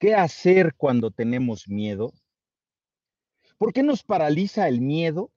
[0.00, 2.14] ¿Qué hacer cuando tenemos miedo?
[3.58, 5.30] ¿Por qué nos paraliza el miedo?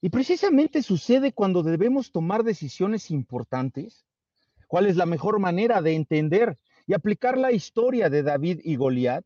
[0.00, 4.06] Y precisamente sucede cuando debemos tomar decisiones importantes.
[4.68, 9.24] ¿Cuál es la mejor manera de entender y aplicar la historia de David y Goliat?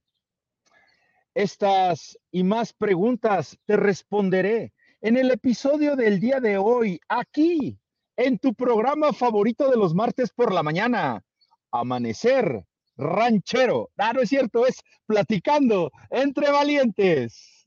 [1.35, 4.73] Estas y más preguntas te responderé
[5.03, 7.79] en el episodio del día de hoy, aquí,
[8.17, 11.23] en tu programa favorito de los martes por la mañana,
[11.71, 12.65] Amanecer
[12.99, 13.91] Ranchero.
[13.97, 17.65] Ah, no es cierto, es platicando entre valientes.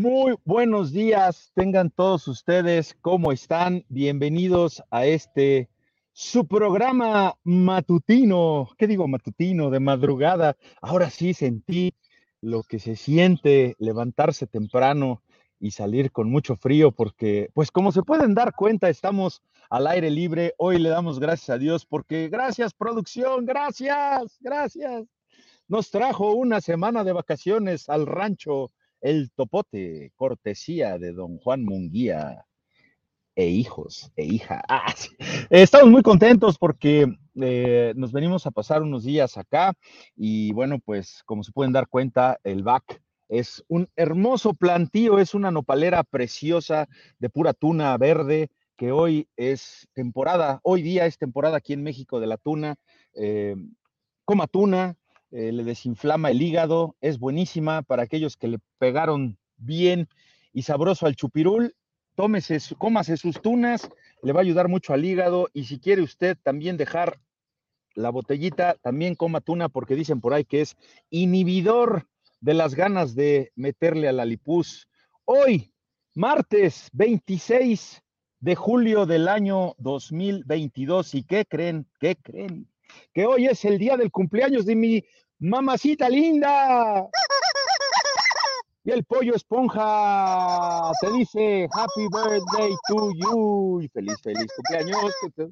[0.00, 3.84] Muy buenos días, tengan todos ustedes, ¿cómo están?
[3.88, 5.68] Bienvenidos a este
[6.12, 8.68] su programa matutino.
[8.78, 9.70] ¿Qué digo matutino?
[9.70, 10.56] De madrugada.
[10.80, 11.94] Ahora sí sentí
[12.40, 15.20] lo que se siente levantarse temprano
[15.58, 20.12] y salir con mucho frío porque, pues como se pueden dar cuenta, estamos al aire
[20.12, 20.54] libre.
[20.58, 25.08] Hoy le damos gracias a Dios porque gracias producción, gracias, gracias.
[25.66, 32.44] Nos trajo una semana de vacaciones al rancho el Topote, cortesía de don Juan Munguía
[33.36, 34.62] e hijos e hija.
[34.68, 34.94] Ah,
[35.50, 37.06] Estamos muy contentos porque
[37.40, 39.74] eh, nos venimos a pasar unos días acá
[40.16, 45.34] y bueno, pues como se pueden dar cuenta, el BAC es un hermoso plantío, es
[45.34, 46.88] una nopalera preciosa
[47.18, 52.20] de pura tuna verde que hoy es temporada, hoy día es temporada aquí en México
[52.20, 52.76] de la tuna.
[53.14, 53.56] Eh,
[54.24, 54.94] coma tuna,
[55.30, 60.08] eh, le desinflama el hígado, es buenísima para aquellos que le pegaron bien
[60.52, 61.74] y sabroso al chupirul.
[62.14, 63.88] Tómese, cómase sus tunas,
[64.22, 67.20] le va a ayudar mucho al hígado y si quiere usted también dejar
[67.94, 70.76] la botellita, también coma tuna porque dicen por ahí que es
[71.10, 72.08] inhibidor
[72.40, 74.88] de las ganas de meterle a la lipus.
[75.24, 75.72] Hoy,
[76.14, 78.02] martes 26
[78.40, 81.14] de julio del año 2022.
[81.14, 81.86] ¿Y qué creen?
[81.98, 82.68] ¿Qué creen?
[83.12, 85.04] Que hoy es el día del cumpleaños de mi
[85.38, 87.08] mamacita linda.
[88.84, 95.30] Y el pollo esponja te dice Happy Birthday to you y feliz, feliz cumpleaños que
[95.30, 95.48] te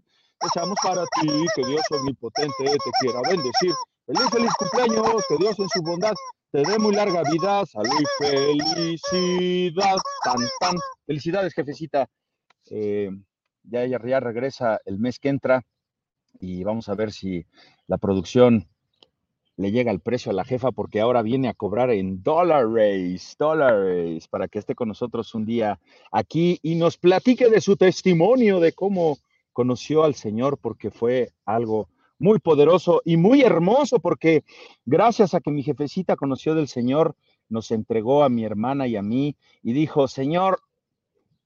[0.46, 3.72] echamos para ti, que Dios omnipotente te quiera bendecir.
[4.06, 6.14] Feliz, feliz cumpleaños, que Dios en su bondad
[6.52, 9.96] te dé muy larga vida, salud y felicidad.
[10.24, 10.76] Tan, tan.
[11.04, 12.08] Felicidades, jefecita.
[12.70, 13.10] Eh,
[13.64, 15.62] ya ya regresa el mes que entra
[16.40, 17.46] y vamos a ver si
[17.86, 18.66] la producción
[19.56, 24.28] le llega el precio a la jefa porque ahora viene a cobrar en dólares, dólares,
[24.28, 25.80] para que esté con nosotros un día
[26.12, 29.18] aquí y nos platique de su testimonio de cómo
[29.52, 31.88] conoció al Señor porque fue algo
[32.18, 34.44] muy poderoso y muy hermoso porque
[34.84, 37.16] gracias a que mi jefecita conoció del Señor,
[37.48, 40.60] nos entregó a mi hermana y a mí y dijo, Señor,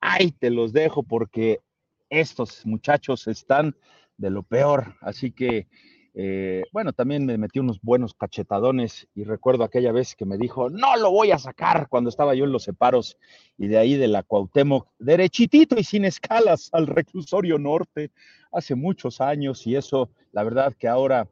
[0.01, 1.61] ay, te los dejo porque
[2.09, 3.77] estos muchachos están
[4.21, 4.95] de lo peor.
[5.01, 5.67] Así que,
[6.15, 10.69] eh, bueno, también me metí unos buenos cachetadones y recuerdo aquella vez que me dijo,
[10.69, 13.17] no lo voy a sacar cuando estaba yo en los separos
[13.57, 18.11] y de ahí de la Cuauhtémoc, derechitito y sin escalas al reclusorio norte,
[18.53, 21.29] hace muchos años y eso, la verdad que ahora,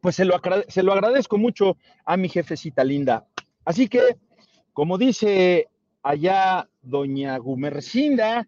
[0.00, 0.34] pues se lo,
[0.68, 3.26] se lo agradezco mucho a mi jefecita linda.
[3.64, 4.18] Así que,
[4.74, 5.68] como dice
[6.02, 8.46] allá doña Gumercinda,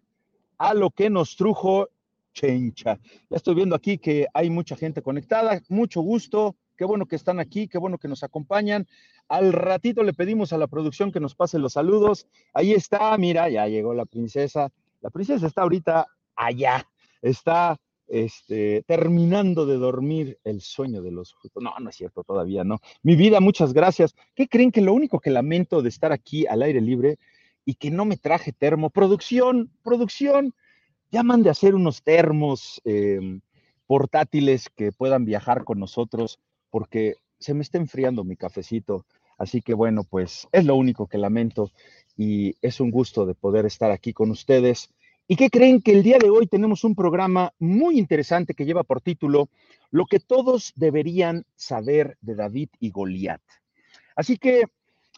[0.59, 1.89] a lo que nos trujo
[2.37, 2.99] Chencha.
[3.29, 7.39] Ya estoy viendo aquí que hay mucha gente conectada, mucho gusto, qué bueno que están
[7.39, 8.85] aquí, qué bueno que nos acompañan.
[9.27, 12.27] Al ratito le pedimos a la producción que nos pase los saludos.
[12.53, 14.71] Ahí está, mira, ya llegó la princesa.
[15.01, 16.05] La princesa está ahorita
[16.35, 16.87] allá,
[17.23, 17.75] está
[18.07, 21.35] este, terminando de dormir el sueño de los...
[21.55, 22.77] No, no es cierto, todavía no.
[23.01, 24.13] Mi vida, muchas gracias.
[24.35, 27.17] ¿Qué creen que lo único que lamento de estar aquí al aire libre
[27.65, 28.91] y que no me traje termo?
[28.91, 30.53] Producción, producción
[31.11, 33.41] llaman de hacer unos termos em,
[33.85, 36.39] portátiles que puedan viajar con nosotros,
[36.69, 39.05] porque se me está enfriando mi cafecito.
[39.37, 41.71] Así que bueno, pues es lo único que lamento
[42.17, 44.89] y es un gusto de poder estar aquí con ustedes.
[45.27, 48.83] ¿Y qué creen que el día de hoy tenemos un programa muy interesante que lleva
[48.83, 49.49] por título
[49.91, 53.41] Lo que todos deberían saber de David y Goliat?
[54.15, 54.63] Así que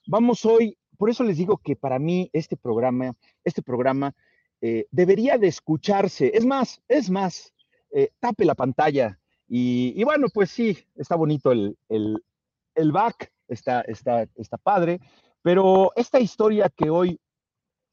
[0.08, 3.14] vamos hoy, por eso les digo que para mí este programa,
[3.46, 4.14] este programa
[4.62, 6.32] eh, debería de escucharse.
[6.34, 7.54] Es más, es más,
[7.92, 9.20] eh, tape la pantalla.
[9.48, 15.00] Y, bueno, pues sí, está bonito el, el, back, está, está, está padre,
[15.42, 17.20] pero esta historia que hoy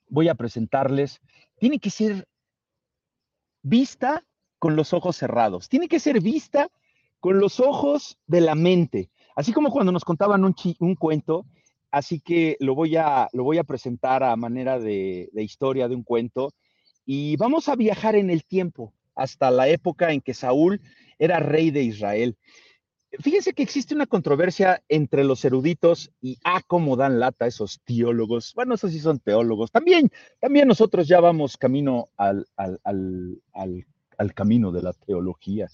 [0.08, 1.18] voy a presentarles
[1.58, 2.28] tiene que ser
[3.62, 4.22] vista
[4.58, 6.68] con los ojos cerrados, tiene que ser vista
[7.20, 9.10] con los ojos de la mente.
[9.34, 11.46] Así como cuando nos contaban un, un cuento,
[11.90, 15.94] así que lo voy, a, lo voy a presentar a manera de, de historia de
[15.94, 16.52] un cuento
[17.04, 20.80] y vamos a viajar en el tiempo hasta la época en que Saúl
[21.18, 22.36] era rey de Israel.
[23.20, 28.52] Fíjense que existe una controversia entre los eruditos y ah, cómo dan lata esos teólogos.
[28.54, 29.70] Bueno, esos sí son teólogos.
[29.70, 30.10] También,
[30.40, 33.86] también nosotros ya vamos camino al, al, al,
[34.18, 35.68] al camino de la teología.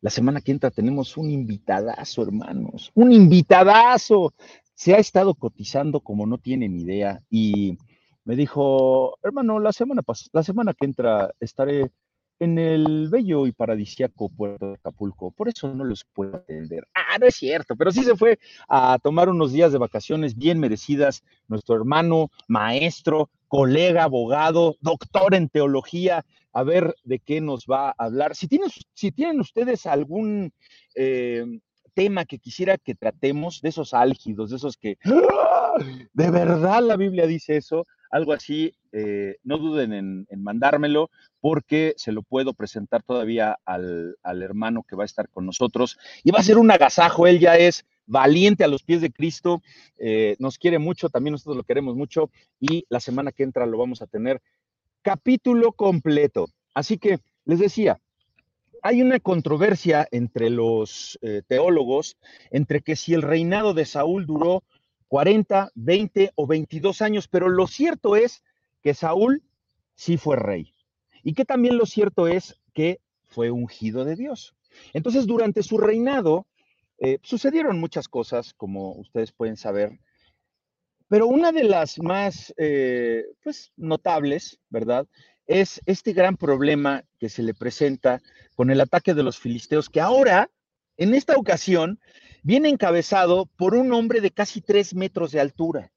[0.00, 2.92] La semana que entra tenemos un invitadazo, hermanos.
[2.94, 4.34] Un invitadazo.
[4.76, 7.78] Se ha estado cotizando como no tienen idea y
[8.24, 10.02] me dijo, hermano, la semana,
[10.32, 11.90] la semana que entra estaré
[12.38, 15.30] en el bello y paradisiaco puerto de Acapulco.
[15.30, 16.86] Por eso no los puedo atender.
[16.94, 18.38] Ah, no es cierto, pero sí se fue
[18.68, 21.24] a tomar unos días de vacaciones bien merecidas.
[21.48, 27.94] Nuestro hermano, maestro, colega, abogado, doctor en teología, a ver de qué nos va a
[27.96, 28.34] hablar.
[28.34, 30.52] Si tienen, si tienen ustedes algún
[30.94, 31.44] eh,
[31.96, 35.74] tema que quisiera que tratemos, de esos álgidos, de esos que, ¡ah!
[36.12, 41.10] de verdad la Biblia dice eso, algo así, eh, no duden en, mandármelo
[41.40, 46.32] porque se lo puedo presentar todavía al, hermano que va a estar con nosotros y
[46.32, 49.62] va a ser un agasajo, él ya es valiente a los pies de Cristo,
[49.98, 53.78] eh, nos quiere mucho, también nosotros lo queremos mucho y la semana que entra lo
[53.78, 54.42] vamos a tener
[55.00, 56.50] capítulo completo.
[56.74, 57.98] Así que les decía,
[58.82, 62.16] hay una controversia entre los eh, teólogos
[62.50, 64.62] entre que si el reinado de Saúl duró
[65.08, 68.42] 40, 20 o 22 años, pero lo cierto es
[68.82, 69.42] que Saúl
[69.94, 70.72] sí fue rey
[71.22, 74.54] y que también lo cierto es que fue ungido de Dios.
[74.92, 76.46] Entonces, durante su reinado
[76.98, 79.98] eh, sucedieron muchas cosas, como ustedes pueden saber,
[81.08, 85.06] pero una de las más eh, pues, notables, ¿verdad?
[85.46, 88.20] Es este gran problema que se le presenta
[88.54, 90.50] con el ataque de los filisteos, que ahora,
[90.96, 92.00] en esta ocasión,
[92.42, 95.92] viene encabezado por un hombre de casi tres metros de altura,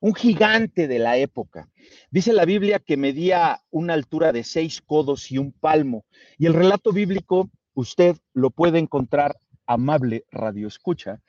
[0.00, 1.68] un gigante de la época.
[2.10, 6.04] Dice la Biblia que medía una altura de seis codos y un palmo.
[6.36, 9.36] Y el relato bíblico, usted lo puede encontrar,
[9.66, 11.20] amable radio escucha,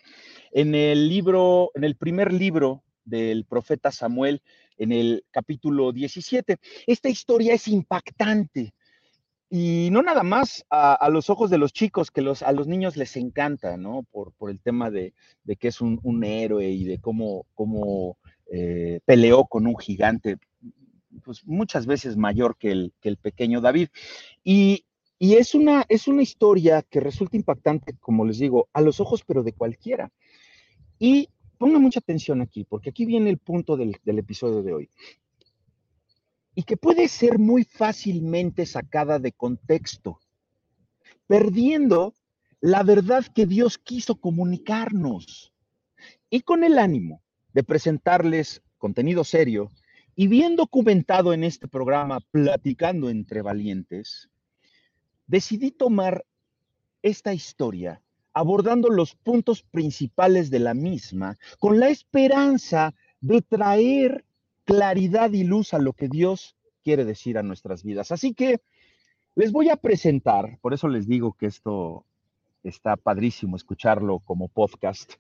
[0.52, 4.42] en el libro, en el primer libro del profeta Samuel,
[4.80, 6.58] en el capítulo 17.
[6.88, 8.74] Esta historia es impactante
[9.52, 13.16] y no nada más a, los ojos de los chicos, que a los niños les
[13.18, 14.06] encanta, ¿no?
[14.12, 15.14] Por, el tema de,
[15.60, 18.18] que es un, héroe y de cómo, cómo
[18.52, 20.38] eh, peleó con un gigante,
[21.24, 23.90] pues muchas veces mayor que el, que el pequeño David.
[24.44, 24.86] Y,
[25.20, 29.42] es, una, es una historia que resulta impactante, como les digo, a los ojos, pero
[29.42, 30.12] de cualquiera.
[31.00, 31.30] Y
[31.60, 34.90] ponga mucha atención aquí, porque aquí viene el punto del, del episodio de hoy
[36.56, 40.20] y que puede ser muy fácilmente sacada de contexto,
[41.28, 42.16] perdiendo
[42.60, 45.54] la verdad que Dios quiso comunicarnos.
[46.30, 47.22] Y con el ánimo
[47.54, 49.72] de presentarles contenido serio
[50.16, 54.30] y bien documentado en este programa Platicando entre Valientes,
[55.28, 56.26] decidí tomar
[57.02, 58.02] esta historia
[58.34, 64.26] abordando los puntos principales de la misma con la esperanza de traer
[64.66, 68.12] claridad y luz a lo que Dios quiere decir a nuestras vidas.
[68.12, 68.62] Así que
[69.36, 72.06] les voy a presentar, por eso les digo que esto
[72.64, 75.14] está padrísimo escucharlo como podcast.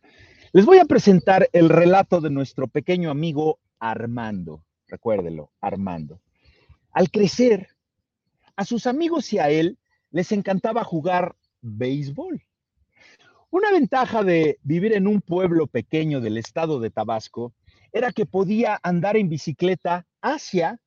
[0.52, 4.64] Les voy a presentar el relato de nuestro pequeño amigo Armando.
[4.88, 6.20] Recuérdelo, Armando.
[6.92, 7.70] Al crecer,
[8.56, 9.78] a sus amigos y a él
[10.12, 12.44] les encantaba jugar béisbol.
[13.52, 17.54] Una ventaja de vivir en un pueblo pequeño del estado de Tabasco
[17.92, 20.80] era que podía andar en bicicleta hacia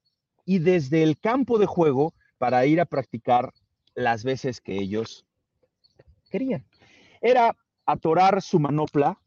[0.44, 3.52] y desde el campo de juego para ir a practicar
[3.94, 5.26] las veces que ellos
[6.30, 6.64] querían.
[7.20, 9.18] Era atorar su manopla,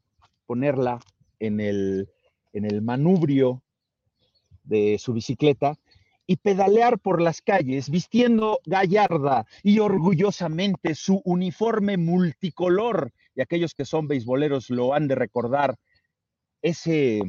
[0.45, 0.99] ponerla
[1.39, 2.09] en el,
[2.53, 3.63] en el manubrio
[4.63, 5.77] de su bicicleta
[6.27, 13.11] y pedalear por las calles vistiendo gallarda y orgullosamente su uniforme multicolor.
[13.35, 15.75] Y aquellos que son beisboleros lo han de recordar,
[16.61, 17.21] ese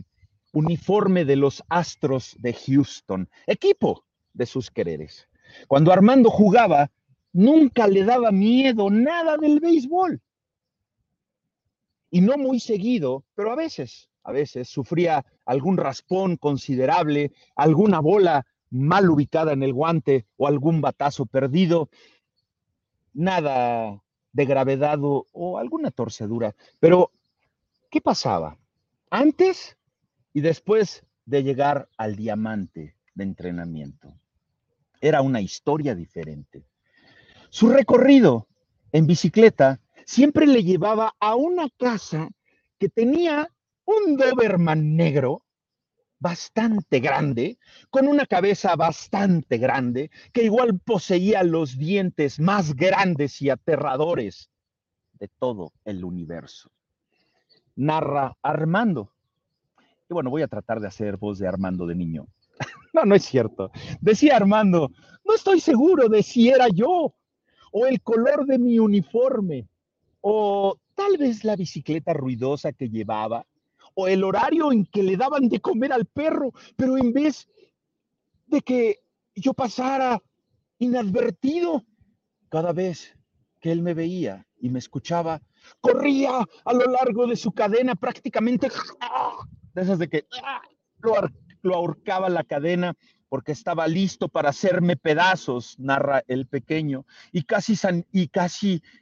[0.53, 5.29] uniforme de los Astros de Houston, equipo de sus quereres.
[5.69, 6.91] Cuando Armando jugaba,
[7.33, 10.23] nunca le daba miedo nada del béisbol.
[12.11, 18.47] Y no muy seguido, pero a veces, a veces sufría algún raspón considerable, alguna bola
[18.71, 21.91] mal ubicada en el guante o algún batazo perdido.
[23.13, 24.03] Nada
[24.37, 26.55] de gravedad o, o alguna torcedura.
[26.79, 27.11] Pero,
[27.91, 28.59] ¿qué pasaba?
[29.11, 29.79] Antes
[30.35, 34.13] y después de llegar al diamante de entrenamiento.
[35.01, 36.67] Era una historia diferente.
[37.49, 38.47] Su recorrido
[38.93, 42.29] en bicicleta siempre le llevaba a una casa
[42.79, 43.51] que tenía
[43.87, 45.46] un Doberman negro
[46.19, 47.59] bastante grande,
[47.91, 54.51] con una cabeza bastante grande, que igual poseía los dientes más grandes y aterradores
[55.15, 56.71] de todo el universo.
[57.75, 59.13] Narra Armando.
[60.09, 62.27] Y bueno, voy a tratar de hacer voz de Armando de niño.
[62.95, 63.71] no, no es cierto.
[64.01, 64.91] Decía Armando,
[65.25, 67.15] no estoy seguro de si era yo,
[67.73, 69.69] o el color de mi uniforme,
[70.21, 73.45] o tal vez la bicicleta ruidosa que llevaba,
[73.99, 77.49] o el horario en que le daban de comer al perro, pero en vez
[78.47, 79.01] de que
[79.35, 80.23] yo pasara
[80.79, 81.83] inadvertido,
[82.51, 83.17] cada vez
[83.59, 85.41] que él me veía y me escuchaba,
[85.81, 88.69] corría a lo largo de su cadena prácticamente
[89.73, 90.27] de esas de que
[90.99, 91.15] lo,
[91.63, 92.95] lo ahorcaba la cadena
[93.29, 97.77] porque estaba listo para hacerme pedazos, narra el pequeño, y casi,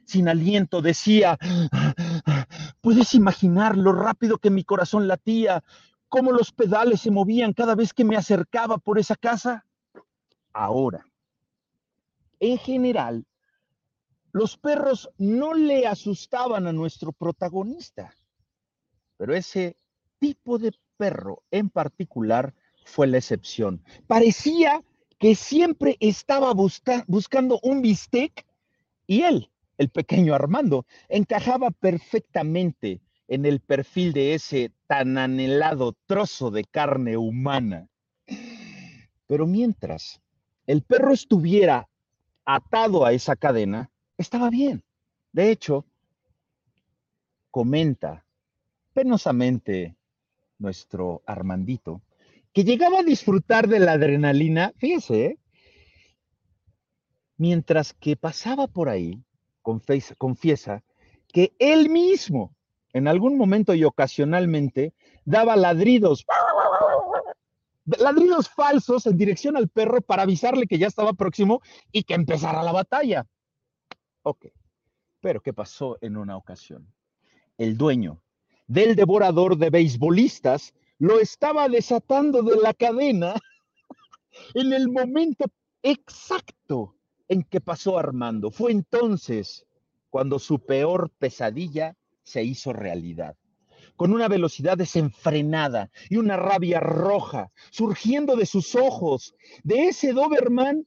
[0.05, 1.37] sin aliento decía,
[2.81, 5.63] puedes imaginar lo rápido que mi corazón latía,
[6.09, 9.65] cómo los pedales se movían cada vez que me acercaba por esa casa.
[10.53, 11.05] Ahora,
[12.39, 13.25] en general,
[14.31, 18.13] los perros no le asustaban a nuestro protagonista,
[19.17, 19.77] pero ese
[20.19, 22.53] tipo de perro en particular
[22.85, 23.83] fue la excepción.
[24.07, 24.81] Parecía
[25.19, 28.45] que siempre estaba buscando un bistec
[29.07, 36.51] y él, el pequeño Armando, encajaba perfectamente en el perfil de ese tan anhelado trozo
[36.51, 37.89] de carne humana.
[39.27, 40.21] Pero mientras
[40.67, 41.89] el perro estuviera
[42.45, 44.83] atado a esa cadena, estaba bien.
[45.31, 45.85] De hecho,
[47.49, 48.25] comenta
[48.93, 49.95] penosamente
[50.59, 52.01] nuestro Armandito,
[52.55, 55.39] que llegaba a disfrutar de la adrenalina, fíjese, ¿eh?
[57.35, 59.21] mientras que pasaba por ahí,
[59.61, 60.81] confiesa, confiesa
[61.33, 62.55] que él mismo,
[62.93, 64.93] en algún momento y ocasionalmente,
[65.25, 66.25] daba ladridos,
[67.83, 72.63] ladridos falsos en dirección al perro para avisarle que ya estaba próximo y que empezara
[72.63, 73.27] la batalla.
[74.23, 74.45] Ok,
[75.19, 76.87] pero ¿qué pasó en una ocasión?
[77.57, 78.21] El dueño
[78.65, 83.35] del devorador de beisbolistas lo estaba desatando de la cadena
[84.53, 85.45] en el momento
[85.83, 86.95] exacto
[87.27, 88.51] en que pasó Armando.
[88.51, 89.65] Fue entonces
[90.09, 93.35] cuando su peor pesadilla se hizo realidad.
[93.95, 100.85] Con una velocidad desenfrenada y una rabia roja surgiendo de sus ojos, de ese Doberman,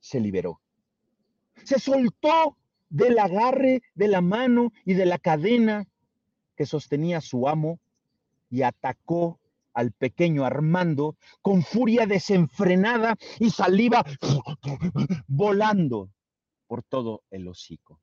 [0.00, 0.60] se liberó.
[1.64, 2.56] Se soltó
[2.88, 5.86] del agarre de la mano y de la cadena
[6.56, 7.78] que sostenía su amo
[8.52, 9.40] y atacó
[9.72, 14.04] al pequeño Armando con furia desenfrenada y saliva
[15.26, 16.10] volando
[16.66, 18.00] por todo el hocico.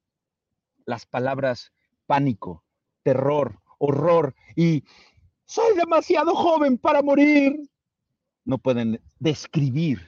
[0.86, 1.72] Las palabras
[2.08, 2.66] pánico,
[3.04, 4.84] terror, horror y
[5.46, 7.56] soy demasiado joven para morir
[8.44, 10.02] no pueden describir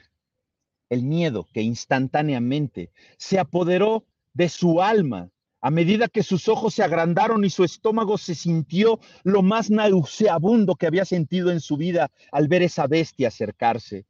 [0.88, 5.30] el miedo que instantáneamente se apoderó de su alma
[5.62, 10.74] a medida que sus ojos se agrandaron y su estómago se sintió lo más nauseabundo
[10.74, 14.04] que había sentido en su vida al ver esa bestia acercarse.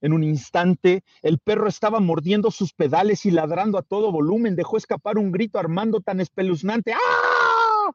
[0.00, 4.56] En un instante, el perro estaba mordiendo sus pedales y ladrando a todo volumen.
[4.56, 7.92] Dejó escapar un grito armando tan espeluznante ¡Ah!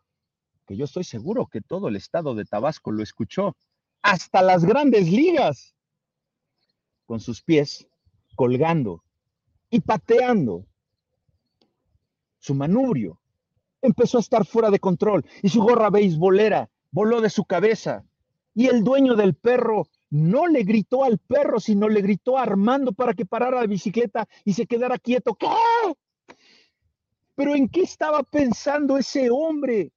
[0.66, 3.58] que yo estoy seguro que todo el estado de Tabasco lo escuchó,
[4.02, 5.76] hasta las grandes ligas,
[7.06, 7.86] con sus pies
[8.36, 9.04] colgando
[9.70, 10.66] y pateando
[12.42, 13.22] su manubrio
[13.82, 18.04] empezó a estar fuera de control y su gorra beisbolera voló de su cabeza.
[18.54, 22.92] Y el dueño del perro no le gritó al perro, sino le gritó a Armando
[22.94, 25.36] para que parara la bicicleta y se quedara quieto.
[25.36, 25.48] ¿Qué?
[27.36, 29.92] Pero ¿en qué estaba pensando ese hombre?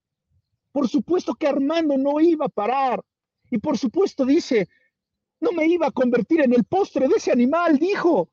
[0.71, 3.03] Por supuesto que Armando no iba a parar.
[3.51, 4.69] Y por supuesto dice,
[5.41, 8.29] no me iba a convertir en el postre de ese animal, dijo.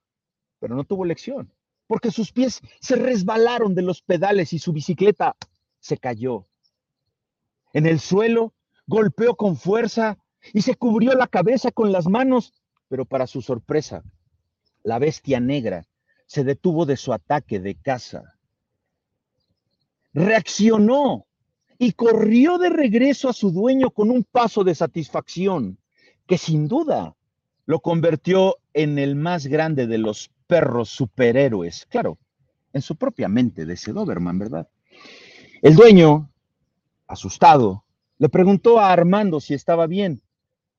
[0.59, 1.51] Pero no tuvo lección
[1.91, 5.36] porque sus pies se resbalaron de los pedales y su bicicleta
[5.81, 6.48] se cayó.
[7.74, 8.53] En el suelo
[8.88, 10.17] golpeó con fuerza
[10.53, 12.53] y se cubrió la cabeza con las manos,
[12.88, 14.05] pero para su sorpresa,
[14.83, 15.86] la bestia negra
[16.27, 18.39] se detuvo de su ataque de caza.
[20.13, 21.25] Reaccionó
[21.77, 25.77] y corrió de regreso a su dueño con un paso de satisfacción
[26.25, 27.17] que sin duda
[27.65, 32.17] lo convirtió en el más grande de los perros superhéroes, claro,
[32.74, 34.67] en su propia mente de ese Doberman, ¿verdad?
[35.62, 36.29] El dueño,
[37.08, 37.86] asustado,
[38.17, 40.22] le preguntó a Armando si estaba bien,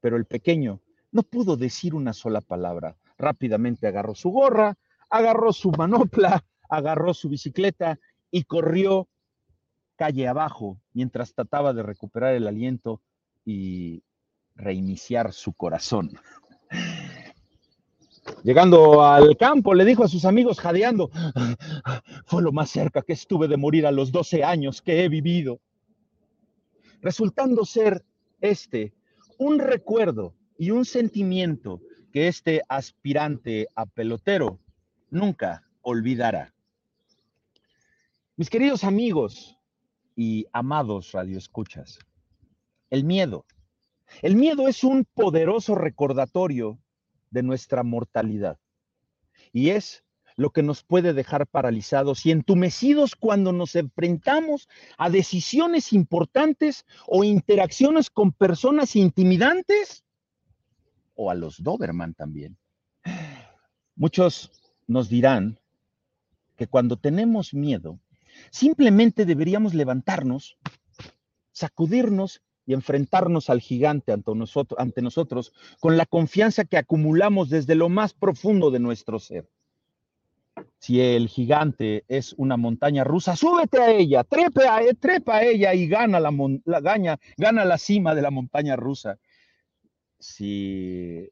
[0.03, 2.97] pero el pequeño no pudo decir una sola palabra.
[3.17, 4.77] Rápidamente agarró su gorra,
[5.09, 7.99] agarró su manopla, agarró su bicicleta
[8.31, 9.09] y corrió
[9.97, 13.01] calle abajo mientras trataba de recuperar el aliento
[13.47, 14.03] y
[14.55, 16.11] reiniciar su corazón.
[18.45, 21.11] Llegando al campo, le dijo a sus amigos jadeando,
[22.27, 25.61] fue lo más cerca que estuve de morir a los 12 años que he vivido,
[27.01, 28.05] resultando ser
[28.41, 28.93] este
[29.39, 31.81] un recuerdo y un sentimiento
[32.13, 34.61] que este aspirante a pelotero
[35.11, 36.55] nunca olvidará.
[38.37, 39.59] Mis queridos amigos
[40.15, 41.99] y amados radioescuchas,
[42.91, 43.47] el miedo.
[44.21, 46.79] El miedo es un poderoso recordatorio
[47.33, 48.59] de nuestra mortalidad
[49.53, 50.05] y es
[50.37, 57.25] lo que nos puede dejar paralizados y entumecidos cuando nos enfrentamos a decisiones importantes o
[57.25, 60.05] interacciones con personas intimidantes
[61.15, 62.57] o a los Doberman también.
[63.95, 64.51] Muchos
[64.87, 65.59] nos dirán
[66.57, 67.99] que cuando tenemos miedo,
[68.51, 70.57] simplemente deberíamos levantarnos,
[71.53, 77.75] sacudirnos y enfrentarnos al gigante ante nosotros, ante nosotros con la confianza que acumulamos desde
[77.75, 79.49] lo más profundo de nuestro ser.
[80.79, 85.75] Si el gigante es una montaña rusa, súbete a ella, trepe a, trepa a ella
[85.75, 86.31] y gana la,
[87.37, 89.19] gana la cima de la montaña rusa.
[90.19, 91.31] Si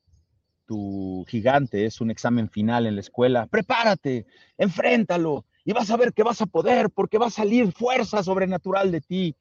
[0.67, 6.13] tu gigante es un examen final en la escuela, prepárate, enfréntalo y vas a ver
[6.13, 9.37] que vas a poder porque va a salir fuerza sobrenatural de ti.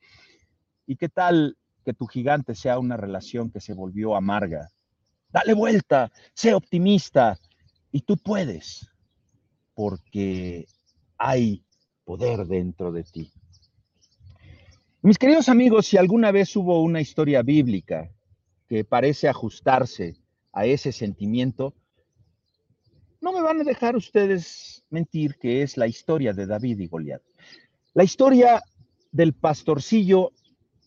[0.87, 4.69] ¿Y qué tal que tu gigante sea una relación que se volvió amarga?
[5.31, 7.37] Dale vuelta, sé optimista
[7.91, 8.89] y tú puedes
[9.73, 10.67] porque
[11.17, 11.63] hay
[12.03, 13.31] poder dentro de ti.
[15.01, 18.11] Mis queridos amigos, si alguna vez hubo una historia bíblica
[18.67, 20.17] que parece ajustarse
[20.51, 21.73] a ese sentimiento,
[23.21, 27.21] no me van a dejar ustedes mentir que es la historia de David y Goliat.
[27.93, 28.61] La historia
[29.11, 30.31] del pastorcillo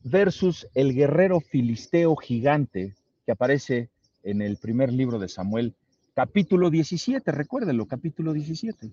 [0.04, 3.90] versus el guerrero filisteo gigante que aparece
[4.22, 5.74] en el primer libro de Samuel,
[6.14, 8.90] capítulo 17, recuérdenlo, capítulo 17,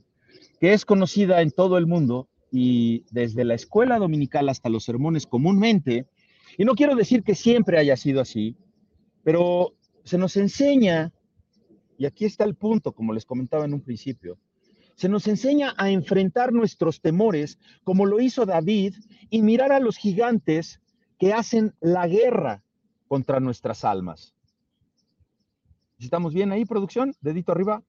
[0.60, 5.28] que es conocida en todo el mundo y desde la escuela dominical hasta los sermones
[5.28, 6.06] comúnmente,
[6.58, 8.56] y no quiero decir que siempre haya sido así,
[9.24, 11.12] pero se nos enseña,
[11.98, 14.38] y aquí está el punto, como les comentaba en un principio,
[14.96, 18.96] se nos enseña a enfrentar nuestros temores como lo hizo David
[19.30, 20.82] y mirar a los gigantes
[21.20, 22.64] que hacen la guerra
[23.08, 24.34] contra nuestras almas.
[26.00, 27.14] ¿Estamos bien ahí, producción?
[27.20, 27.84] Dedito arriba.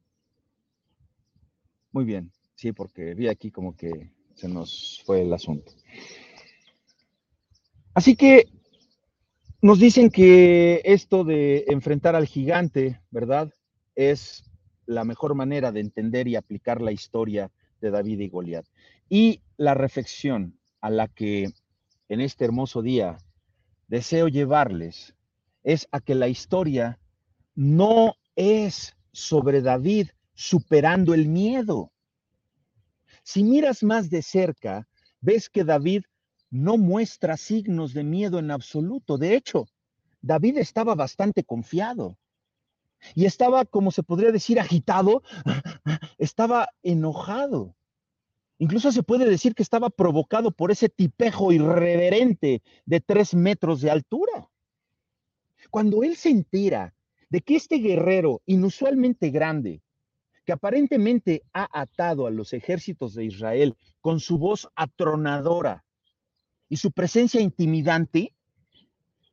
[1.93, 5.73] Muy bien, sí, porque vi aquí como que se nos fue el asunto.
[7.95, 8.47] Así que
[9.63, 13.53] nos dicen que esto de enfrentar al gigante, ¿verdad?
[13.95, 14.45] Es
[14.87, 18.67] la mejor manera de entender y aplicar la historia de David y Goliat.
[19.09, 21.51] Y la reflexión a la que
[22.11, 23.19] en este hermoso día
[23.87, 25.15] deseo llevarles
[25.63, 26.99] es a que la historia
[27.55, 31.93] no es sobre David superando el miedo.
[33.23, 34.89] Si miras más de cerca,
[35.21, 36.03] ves que David
[36.51, 39.17] no muestra signos de miedo en absoluto.
[39.17, 39.67] De hecho,
[40.21, 42.19] David estaba bastante confiado
[43.15, 45.23] y estaba, como se podría decir, agitado,
[46.19, 47.77] estaba enojado.
[48.61, 53.91] Incluso se puede decir que estaba provocado por ese tipejo irreverente de tres metros de
[53.91, 54.51] altura.
[55.71, 56.95] Cuando él se entera
[57.31, 59.81] de que este guerrero inusualmente grande,
[60.45, 65.87] que aparentemente ha atado a los ejércitos de Israel con su voz atronadora,
[66.69, 68.35] y su presencia intimidante,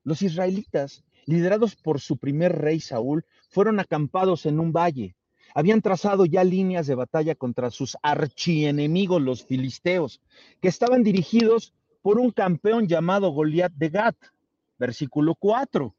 [0.06, 5.18] los israelitas, liderados por su primer rey Saúl, fueron acampados en un valle.
[5.54, 10.22] Habían trazado ya líneas de batalla contra sus archienemigos, los filisteos,
[10.62, 14.16] que estaban dirigidos por un campeón llamado Goliat de Gat.
[14.78, 15.96] Versículo 4.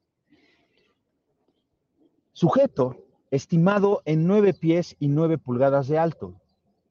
[2.33, 2.97] Sujeto
[3.31, 6.41] estimado en nueve pies y nueve pulgadas de alto,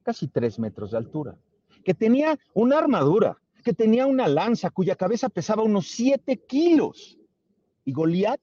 [0.04, 1.38] casi tres metros de altura,
[1.84, 7.20] que tenía una armadura que tenía una lanza cuya cabeza pesaba unos siete kilos.
[7.84, 8.40] Y Goliat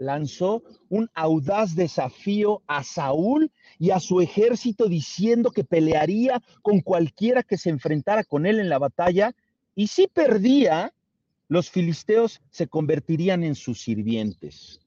[0.00, 7.42] lanzó un audaz desafío a Saúl y a su ejército diciendo que pelearía con cualquiera
[7.42, 9.34] que se enfrentara con él en la batalla
[9.74, 10.92] y si perdía,
[11.48, 14.80] los filisteos se convertirían en sus sirvientes.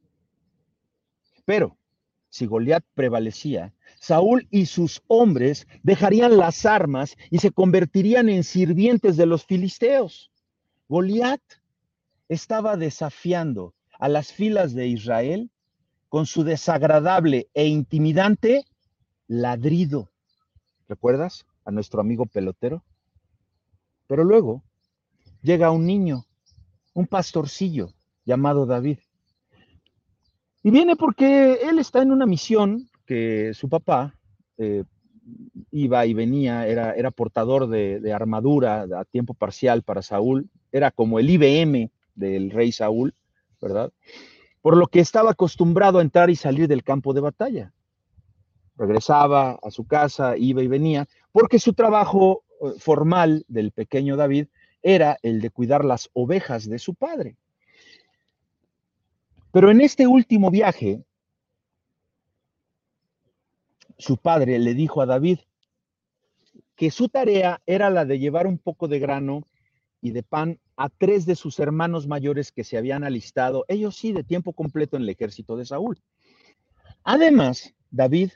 [1.45, 1.78] Pero
[2.30, 9.15] si Goliat prevalecía, Saúl y sus hombres dejarían las armas y se convertirían en sirvientes
[9.15, 10.32] de los filisteos.
[10.89, 11.41] Goliat
[12.30, 15.49] estaba desafiando a las filas de Israel
[16.10, 18.65] con su desagradable e intimidante
[19.27, 20.10] ladrido.
[20.88, 22.84] ¿Recuerdas a nuestro amigo pelotero?
[24.08, 24.63] Pero luego
[25.41, 26.25] llega un niño,
[26.93, 27.93] un pastorcillo
[28.25, 28.99] llamado David.
[30.62, 34.15] Y viene porque él está en una misión que su papá
[34.58, 34.84] eh,
[35.71, 40.91] iba y venía, era, era portador de, de, armadura a tiempo parcial para Saúl, era
[40.91, 43.13] como el IBM del rey Saúl,
[43.63, 43.91] ¿verdad?
[44.62, 47.73] Por lo que estaba acostumbrado a entrar y salir del campo de batalla.
[48.76, 54.47] Regresaba a su casa, iba y venía, porque su trabajo eh, formal del pequeño David
[54.82, 57.38] era el de cuidar las ovejas de su padre.
[59.52, 61.04] Pero en este último viaje,
[63.97, 65.39] su padre le dijo a David
[66.76, 69.47] que su tarea era la de llevar un poco de grano
[70.02, 74.12] y de pan a tres de sus hermanos mayores que se habían alistado, ellos sí,
[74.12, 76.01] de tiempo completo en el ejército de Saúl.
[77.03, 78.31] Además, David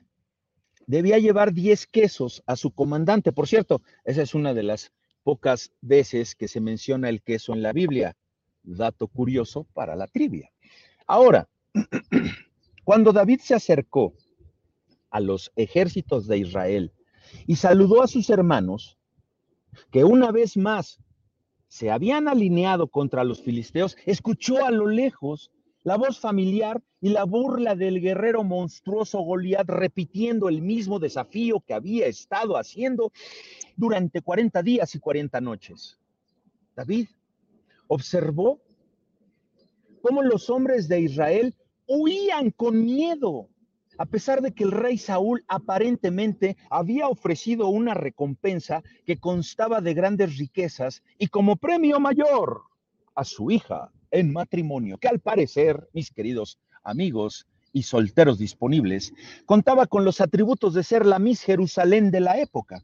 [0.85, 3.31] debía llevar diez quesos a su comandante.
[3.31, 4.91] Por cierto, esa es una de las
[5.23, 8.15] pocas veces que se menciona el queso en la Biblia.
[8.63, 10.51] Dato curioso para la trivia.
[11.05, 11.47] Ahora,
[12.83, 14.13] cuando David se acercó
[15.09, 16.93] a los ejércitos de Israel
[17.45, 18.97] y saludó a sus hermanos,
[19.91, 20.99] que una vez más
[21.67, 25.51] se habían alineado contra los filisteos, escuchó a lo lejos
[25.83, 31.73] la voz familiar y la burla del guerrero monstruoso Goliat repitiendo el mismo desafío que
[31.73, 33.11] había estado haciendo
[33.75, 35.97] durante 40 días y 40 noches.
[36.75, 37.07] David
[37.87, 38.59] observó
[40.01, 41.55] cómo los hombres de Israel
[41.87, 43.47] huían con miedo,
[43.97, 49.93] a pesar de que el rey Saúl aparentemente había ofrecido una recompensa que constaba de
[49.93, 52.61] grandes riquezas y como premio mayor
[53.15, 59.13] a su hija en matrimonio, que al parecer, mis queridos amigos y solteros disponibles,
[59.45, 62.83] contaba con los atributos de ser la Miss Jerusalén de la época.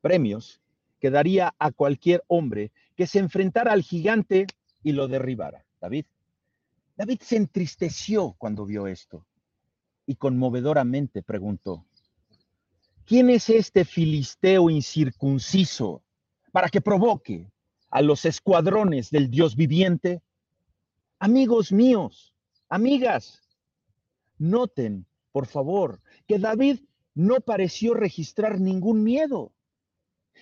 [0.00, 0.60] Premios
[1.00, 4.46] que daría a cualquier hombre que se enfrentara al gigante
[4.82, 5.64] y lo derribara.
[5.80, 6.06] David
[6.96, 9.24] David se entristeció cuando vio esto
[10.10, 11.86] y conmovedoramente preguntó,
[13.04, 16.02] ¿quién es este filisteo incircunciso
[16.50, 17.48] para que provoque
[17.90, 20.20] a los escuadrones del Dios viviente?
[21.20, 22.34] Amigos míos,
[22.68, 23.40] amigas,
[24.36, 26.80] noten, por favor, que David
[27.14, 29.52] no pareció registrar ningún miedo.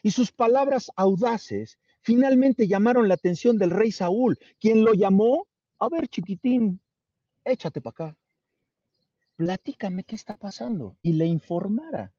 [0.02, 5.46] Y sus palabras audaces finalmente llamaron la atención del rey Saúl, quien lo llamó
[5.78, 6.80] a ver, chiquitín,
[7.44, 8.16] échate para acá.
[9.38, 10.96] Platícame qué está pasando.
[11.00, 12.12] Y le informara.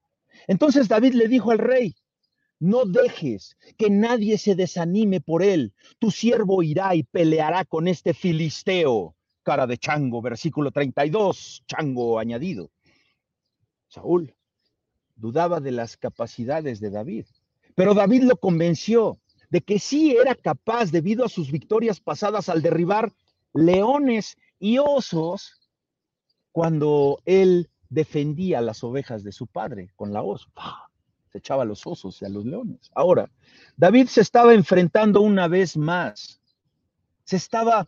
[0.47, 1.93] Entonces David le dijo al rey,
[2.59, 5.73] no dejes que nadie se desanime por él.
[5.99, 9.17] Tu siervo irá y peleará con este filisteo.
[9.43, 12.71] Cara de chango, versículo 32, chango añadido.
[13.89, 14.33] Saúl
[15.17, 17.25] dudaba de las capacidades de David,
[17.75, 22.61] pero David lo convenció de que sí era capaz debido a sus victorias pasadas al
[22.61, 23.11] derribar
[23.53, 25.58] leones y osos
[26.51, 30.47] cuando él defendía las ovejas de su padre con la hoz.
[31.31, 32.91] Se echaba a los osos y a los leones.
[32.95, 33.29] Ahora,
[33.77, 36.41] David se estaba enfrentando una vez más.
[37.23, 37.87] Se estaba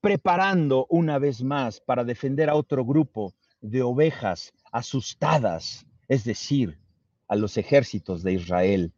[0.00, 6.78] preparando una vez más para defender a otro grupo de ovejas asustadas, es decir,
[7.26, 8.92] a los ejércitos de Israel,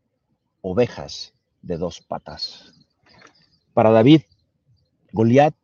[0.60, 2.72] ovejas de dos patas.
[3.72, 4.22] Para David,
[5.12, 5.54] Goliat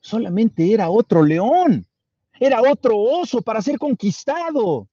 [0.00, 1.86] solamente era otro león,
[2.40, 4.88] era otro oso para ser conquistado.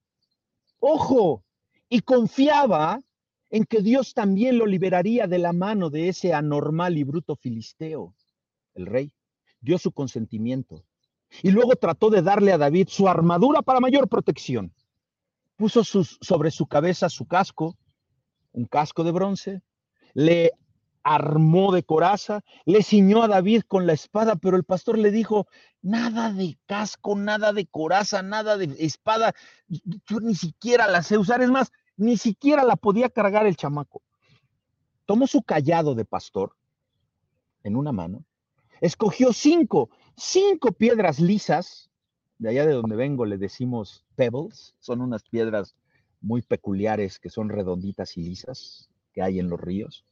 [0.80, 1.44] Ojo,
[1.90, 3.02] y confiaba
[3.50, 8.14] en que Dios también lo liberaría de la mano de ese anormal y bruto filisteo.
[8.76, 9.14] El rey
[9.62, 10.84] dio su consentimiento
[11.42, 14.74] y luego trató de darle a David su armadura para mayor protección.
[15.56, 17.78] Puso sobre su cabeza su casco,
[18.52, 19.62] un casco de bronce,
[20.14, 20.52] le
[21.08, 25.48] armó de coraza, le ciñó a David con la espada, pero el pastor le dijo,
[25.82, 29.34] nada de casco, nada de coraza, nada de espada,
[29.70, 34.02] yo ni siquiera la sé usar, es más, ni siquiera la podía cargar el chamaco.
[35.06, 36.58] Tomó su callado de pastor
[37.64, 38.26] en una mano,
[38.82, 41.90] escogió cinco, cinco piedras lisas,
[42.38, 45.78] de allá de donde vengo le decimos pebbles, son unas piedras
[46.20, 50.06] muy peculiares que son redonditas y lisas que hay en los ríos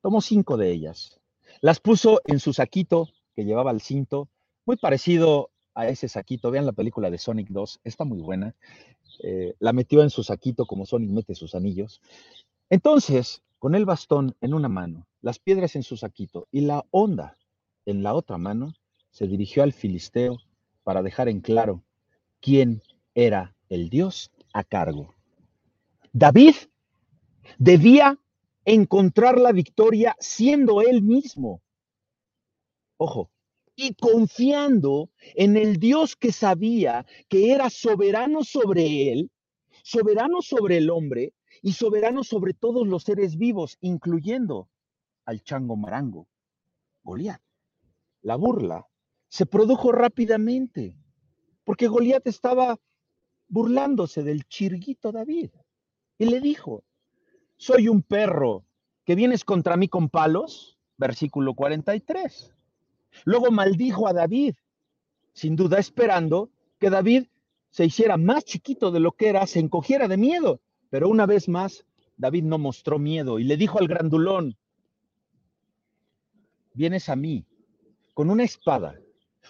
[0.00, 1.20] Tomó cinco de ellas.
[1.60, 4.28] Las puso en su saquito que llevaba al cinto,
[4.64, 6.50] muy parecido a ese saquito.
[6.50, 8.54] Vean la película de Sonic 2, está muy buena.
[9.22, 12.00] Eh, la metió en su saquito como Sonic mete sus anillos.
[12.70, 17.36] Entonces, con el bastón en una mano, las piedras en su saquito y la onda
[17.86, 18.74] en la otra mano,
[19.10, 20.38] se dirigió al filisteo
[20.84, 21.82] para dejar en claro
[22.40, 22.82] quién
[23.14, 25.14] era el Dios a cargo.
[26.12, 26.54] David
[27.58, 28.18] debía
[28.64, 31.62] encontrar la victoria siendo él mismo.
[32.96, 33.30] Ojo,
[33.76, 39.30] y confiando en el Dios que sabía que era soberano sobre él,
[39.84, 44.68] soberano sobre el hombre y soberano sobre todos los seres vivos, incluyendo
[45.24, 46.26] al chango marango,
[47.04, 47.40] Goliat.
[48.22, 48.86] La burla
[49.28, 50.96] se produjo rápidamente,
[51.64, 52.78] porque Goliat estaba
[53.46, 55.50] burlándose del chirguito David
[56.18, 56.82] y le dijo,
[57.58, 58.64] soy un perro
[59.04, 62.54] que vienes contra mí con palos, versículo 43.
[63.24, 64.54] Luego maldijo a David,
[65.32, 67.26] sin duda esperando que David
[67.70, 70.60] se hiciera más chiquito de lo que era, se encogiera de miedo.
[70.88, 71.84] Pero una vez más,
[72.16, 74.56] David no mostró miedo y le dijo al grandulón,
[76.74, 77.44] vienes a mí
[78.14, 79.00] con una espada,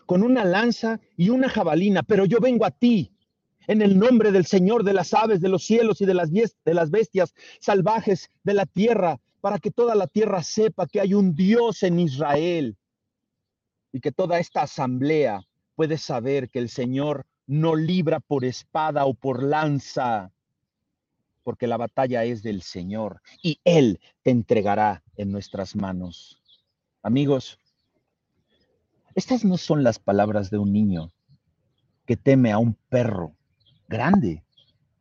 [0.07, 3.13] con una lanza y una jabalina, pero yo vengo a ti
[3.69, 6.75] en el nombre del Señor de las aves, de los cielos y de las, de
[6.75, 11.35] las bestias salvajes de la tierra, para que toda la tierra sepa que hay un
[11.35, 12.77] Dios en Israel
[13.93, 15.43] y que toda esta asamblea
[15.77, 20.33] puede saber que el Señor no libra por espada o por lanza,
[21.45, 26.41] porque la batalla es del Señor y Él te entregará en nuestras manos.
[27.03, 27.59] Amigos,
[29.15, 31.13] estas no son las palabras de un niño
[32.07, 33.38] que teme a un perro
[33.89, 34.45] grande.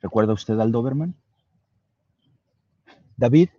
[0.02, 1.16] ¿Recuerda usted al Doberman?
[3.18, 3.50] David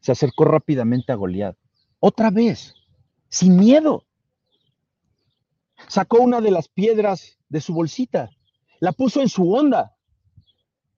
[0.00, 1.56] se acercó rápidamente a Goliat,
[1.98, 2.74] otra vez,
[3.28, 4.04] sin miedo.
[5.88, 8.30] Sacó una de las piedras de su bolsita,
[8.78, 9.96] la puso en su onda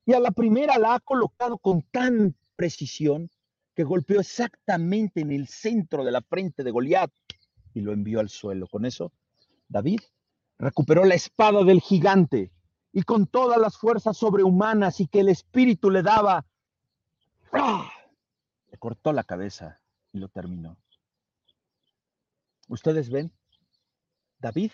[0.05, 3.31] y a la primera la ha colocado con tan precisión
[3.75, 7.11] que golpeó exactamente en el centro de la frente de Goliat
[7.75, 8.67] y lo envió al suelo.
[8.67, 9.13] Con eso,
[9.69, 10.01] David
[10.59, 12.53] recuperó la espada del gigante
[12.93, 16.45] y con todas las fuerzas sobrehumanas y que el espíritu le daba,
[18.71, 19.81] le cortó la cabeza
[20.13, 20.77] y lo terminó.
[22.69, 23.33] Ustedes ven,
[24.39, 24.73] David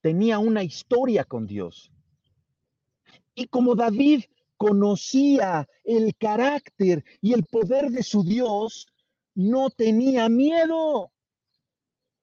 [0.00, 1.90] tenía una historia con Dios.
[3.34, 4.24] Y como David
[4.56, 8.86] conocía el carácter y el poder de su Dios,
[9.34, 11.10] no tenía miedo.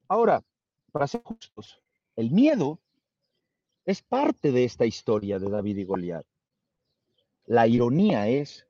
[0.08, 0.44] Ahora,
[0.92, 1.82] para ser justos,
[2.16, 2.80] el miedo
[3.88, 6.26] es parte de esta historia de David y Goliat.
[7.46, 8.68] La ironía es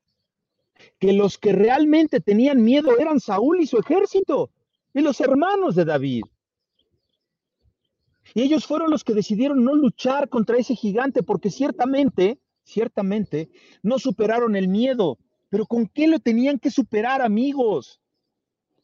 [0.99, 4.51] que los que realmente tenían miedo eran Saúl y su ejército
[4.93, 6.23] y los hermanos de David.
[8.35, 13.49] Y ellos fueron los que decidieron no luchar contra ese gigante porque ciertamente, ciertamente,
[13.81, 15.17] no superaron el miedo.
[15.49, 17.99] Pero ¿con qué lo tenían que superar, amigos?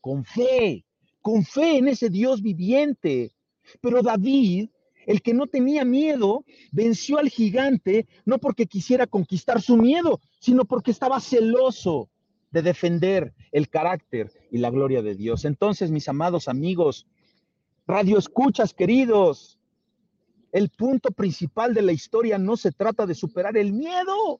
[0.01, 0.83] Con fe,
[1.21, 3.35] con fe en ese Dios viviente.
[3.81, 4.69] Pero David
[5.05, 10.65] el que no tenía miedo venció al gigante no porque quisiera conquistar su miedo, sino
[10.65, 12.09] porque estaba celoso
[12.51, 15.45] de defender el carácter y la gloria de Dios.
[15.45, 17.07] Entonces, mis amados amigos,
[17.87, 19.59] radio escuchas queridos,
[20.51, 24.39] el punto principal de la historia no se trata de superar el miedo,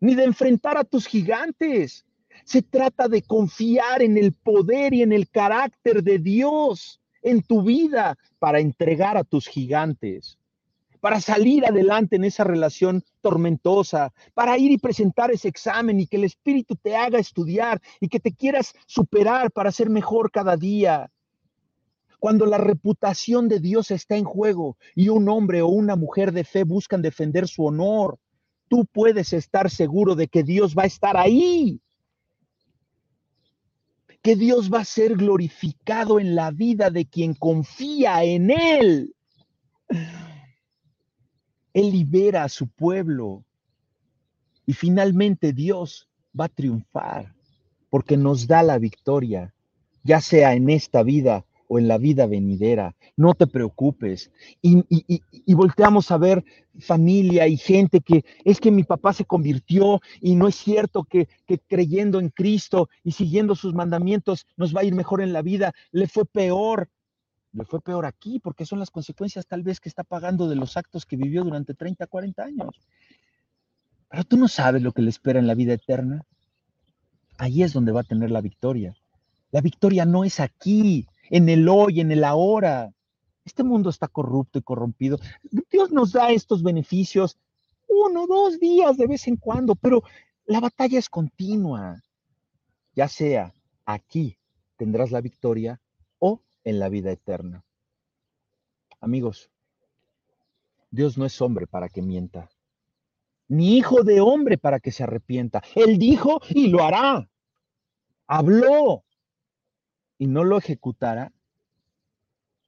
[0.00, 2.04] ni de enfrentar a tus gigantes.
[2.44, 7.62] Se trata de confiar en el poder y en el carácter de Dios en tu
[7.62, 10.38] vida para entregar a tus gigantes,
[11.00, 16.16] para salir adelante en esa relación tormentosa, para ir y presentar ese examen y que
[16.16, 21.10] el Espíritu te haga estudiar y que te quieras superar para ser mejor cada día.
[22.18, 26.42] Cuando la reputación de Dios está en juego y un hombre o una mujer de
[26.42, 28.18] fe buscan defender su honor,
[28.68, 31.80] tú puedes estar seguro de que Dios va a estar ahí
[34.22, 39.14] que Dios va a ser glorificado en la vida de quien confía en Él.
[41.72, 43.44] Él libera a su pueblo
[44.66, 47.34] y finalmente Dios va a triunfar
[47.90, 49.54] porque nos da la victoria,
[50.02, 52.96] ya sea en esta vida o en la vida venidera.
[53.16, 54.32] No te preocupes.
[54.62, 56.44] Y, y, volteamos a ver
[56.80, 61.28] familia y gente que es que mi papá se convirtió y no es cierto que,
[61.46, 65.42] que creyendo en Cristo y siguiendo sus mandamientos nos va a ir mejor en la
[65.42, 65.72] vida.
[65.92, 66.88] Le fue peor.
[67.52, 70.76] Le fue peor aquí porque son las consecuencias tal vez que está pagando de los
[70.76, 72.80] actos que vivió durante 30, 40 años.
[74.08, 76.24] Pero tú no sabes lo que le espera en la vida eterna.
[77.36, 78.94] Ahí es donde va a tener la victoria.
[79.50, 82.92] La victoria no es aquí, en el hoy, en el ahora.
[83.44, 85.18] Este mundo está corrupto y corrompido.
[85.70, 87.38] Dios nos da estos beneficios
[87.88, 90.02] uno, dos días de vez en cuando, pero
[90.44, 92.02] la batalla es continua.
[92.94, 93.52] Ya sea
[93.84, 94.38] aquí
[94.76, 95.80] tendrás la victoria
[96.18, 97.64] o en la vida eterna.
[99.00, 99.50] Amigos,
[100.90, 102.50] Dios no es hombre para que mienta,
[103.48, 105.62] ni hijo de hombre para que se arrepienta.
[105.74, 107.28] Él dijo y lo hará.
[108.26, 109.04] Habló
[110.18, 111.32] y no lo ejecutará.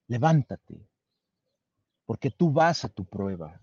[0.06, 0.88] Levántate,
[2.06, 3.60] porque tú vas a tu prueba.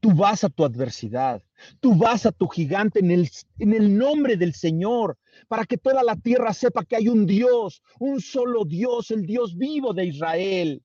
[0.00, 1.42] Tú vas a tu adversidad,
[1.80, 6.02] tú vas a tu gigante en el, en el, nombre del Señor, para que toda
[6.02, 10.82] la tierra sepa que hay un Dios, un solo Dios, el Dios vivo de Israel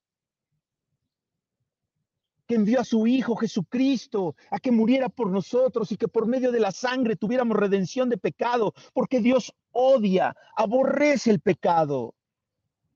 [2.49, 6.51] que envió a su Hijo Jesucristo a que muriera por nosotros y que por medio
[6.51, 12.15] de la sangre tuviéramos redención de pecado, porque Dios odia, aborrece el pecado,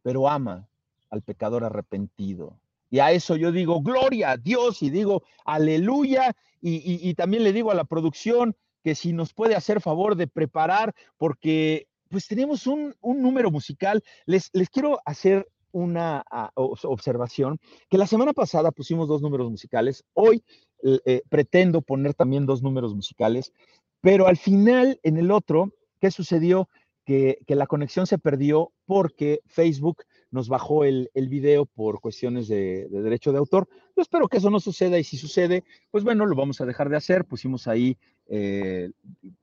[0.01, 0.67] pero ama
[1.11, 2.57] al pecador arrepentido.
[2.89, 6.35] Y a eso yo digo, gloria a Dios y digo, aleluya.
[6.59, 10.95] Y, también le digo a la producción que si nos puede hacer favor de preparar,
[11.17, 14.03] porque pues tenemos un, un número musical.
[14.25, 17.59] Les, les quiero hacer una ah, observación,
[17.89, 20.43] que la semana pasada pusimos dos números musicales, hoy
[20.83, 23.51] eh, pretendo poner también dos números musicales,
[24.03, 26.67] pero al final, en el otro, ¿qué sucedió?
[27.05, 32.89] Que, la conexión se perdió porque Facebook nos bajó el, el video por cuestiones de,
[32.89, 33.69] derecho de autor.
[33.95, 36.89] Yo espero que eso no suceda y si sucede, pues bueno, lo vamos a dejar
[36.89, 37.23] de hacer.
[37.23, 38.91] Pusimos ahí eh,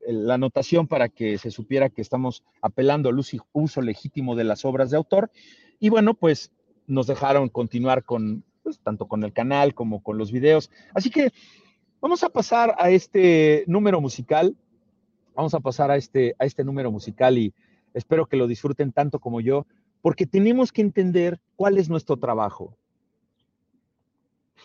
[0.06, 3.18] la anotación para que se supiera que estamos apelando al
[3.52, 5.30] uso legítimo de las obras de autor.
[5.80, 6.52] Y bueno, pues
[6.86, 10.70] nos dejaron continuar con, pues, tanto con el canal como con los videos.
[10.94, 11.32] Así que
[12.00, 14.56] vamos a pasar a este número musical.
[15.34, 17.54] Vamos a pasar a este, a este número musical y
[17.94, 19.66] espero que lo disfruten tanto como yo,
[20.02, 22.76] porque tenemos que entender cuál es nuestro trabajo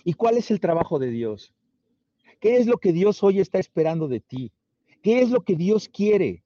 [0.03, 1.53] y cuál es el trabajo de Dios.
[2.41, 4.51] ¿Qué es lo que Dios hoy está esperando de ti?
[5.01, 6.43] ¿Qué es lo que Dios quiere?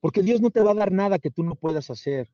[0.00, 2.28] Porque Dios no te va a dar nada que tú no puedas hacer.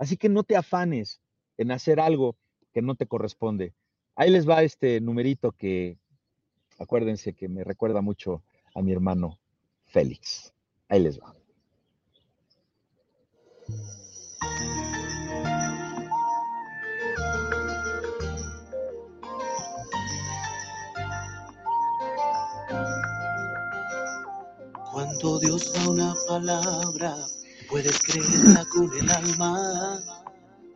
[0.00, 1.20] Así que no te afanes
[1.58, 2.34] en hacer algo
[2.72, 3.74] que no te corresponde.
[4.16, 5.98] Ahí les va este numerito que,
[6.78, 8.42] acuérdense que me recuerda mucho
[8.74, 9.38] a mi hermano
[9.84, 10.54] Félix.
[10.88, 11.36] Ahí les va.
[24.90, 27.14] Cuando Dios da una palabra,
[27.70, 30.00] Puedes creerla con el alma,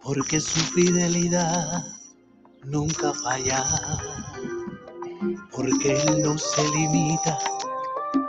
[0.01, 1.83] porque su fidelidad
[2.63, 3.65] nunca falla.
[5.51, 7.37] Porque Él no se limita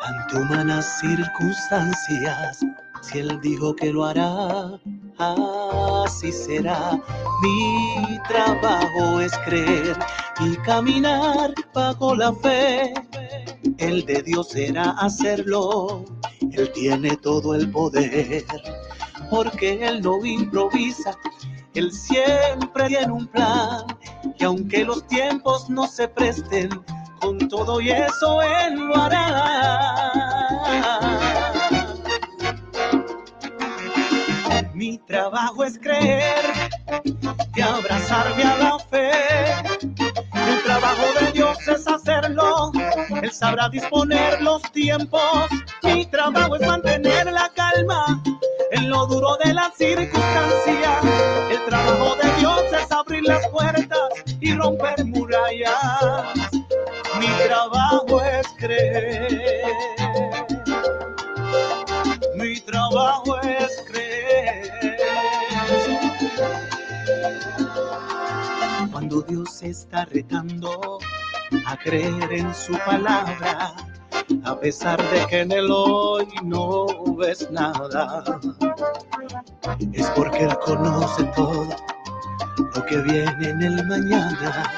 [0.01, 2.60] ante humanas circunstancias.
[3.01, 4.80] Si Él dijo que lo hará,
[5.19, 6.99] así será.
[7.43, 9.95] Mi trabajo es creer
[10.39, 12.95] y caminar bajo la fe.
[13.78, 18.45] El de Dios será hacerlo él tiene todo el poder,
[19.30, 21.17] porque Él no improvisa,
[21.74, 23.86] Él siempre tiene un plan,
[24.38, 26.69] y aunque los tiempos no se presten,
[27.19, 30.12] con todo y eso Él lo hará.
[34.74, 36.43] Mi trabajo es creer
[37.56, 39.12] y abrazarme a la fe.
[39.82, 42.71] El trabajo de Dios es hacerlo,
[43.26, 45.50] Él sabrá disponer los tiempos
[45.82, 48.22] mi trabajo es mantener la calma
[48.70, 51.00] en lo duro de la circunstancia.
[51.50, 54.10] El trabajo de Dios es abrir las puertas
[54.40, 56.52] y romper murallas.
[57.20, 59.74] Mi trabajo es creer.
[62.36, 64.72] Mi trabajo es creer.
[68.92, 71.00] Cuando Dios está retando
[71.66, 73.76] a creer en su palabra
[74.44, 78.40] a pesar de que en el hoy no ves nada.
[79.94, 81.68] Es porque Él conoce todo
[82.58, 84.72] lo que viene en el mañana.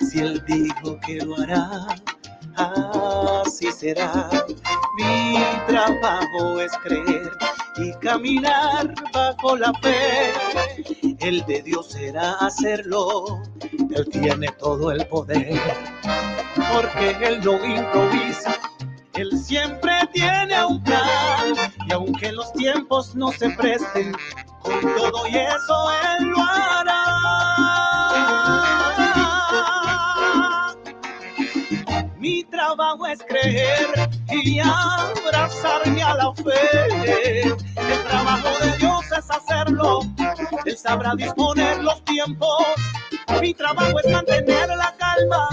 [0.00, 1.86] Si Él dijo que lo hará,
[2.56, 4.28] así será.
[4.96, 7.30] Mi trabajo es creer
[7.76, 10.32] y caminar bajo la fe.
[11.20, 13.42] El de Dios será hacerlo.
[13.94, 15.60] Él tiene todo el poder,
[16.72, 18.58] porque Él no improvisa
[19.14, 21.54] él siempre tiene un plan
[21.86, 24.16] y aunque los tiempos no se presten,
[24.62, 27.02] con todo y eso Él lo hará.
[32.16, 34.01] Mi trabajo es creer
[34.32, 37.42] y abrazarme a la fe.
[37.42, 40.00] El trabajo de Dios es hacerlo.
[40.64, 42.64] Él sabrá disponer los tiempos.
[43.40, 45.48] Mi trabajo es mantener la calma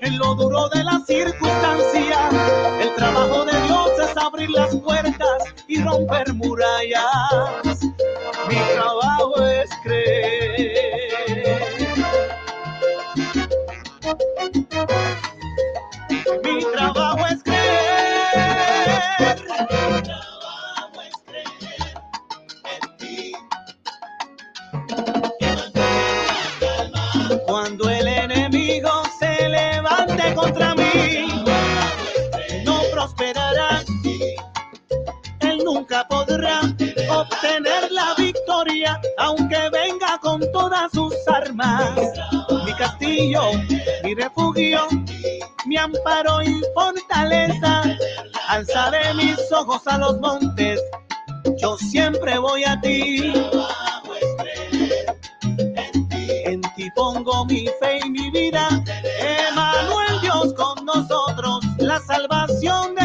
[0.00, 2.28] en lo duro de la circunstancia.
[2.80, 7.80] El trabajo de Dios es abrir las puertas y romper murallas.
[8.48, 10.78] Mi trabajo es creer.
[16.44, 17.42] Mi trabajo es
[37.48, 41.90] obtener la victoria, aunque venga con todas sus armas.
[42.64, 43.42] Mi castillo,
[44.04, 44.86] mi refugio,
[45.66, 47.82] mi amparo y fortaleza.
[48.48, 50.80] Alzaré mis ojos a los montes,
[51.60, 53.32] yo siempre voy a ti.
[56.44, 58.68] En ti pongo mi fe y mi vida.
[59.48, 62.97] Emanuel Dios con nosotros, la salvación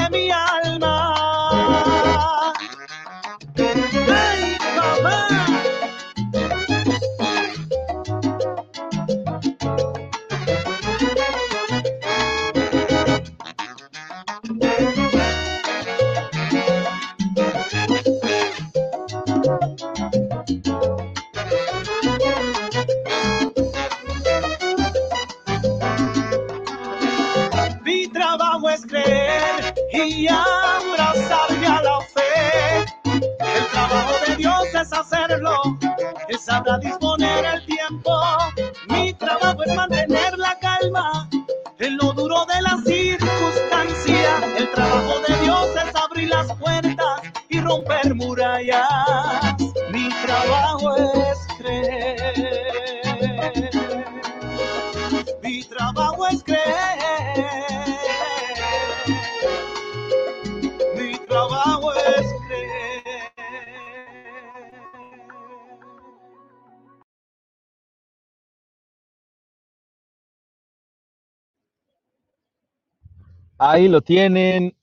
[73.73, 74.77] Ahí lo tienen.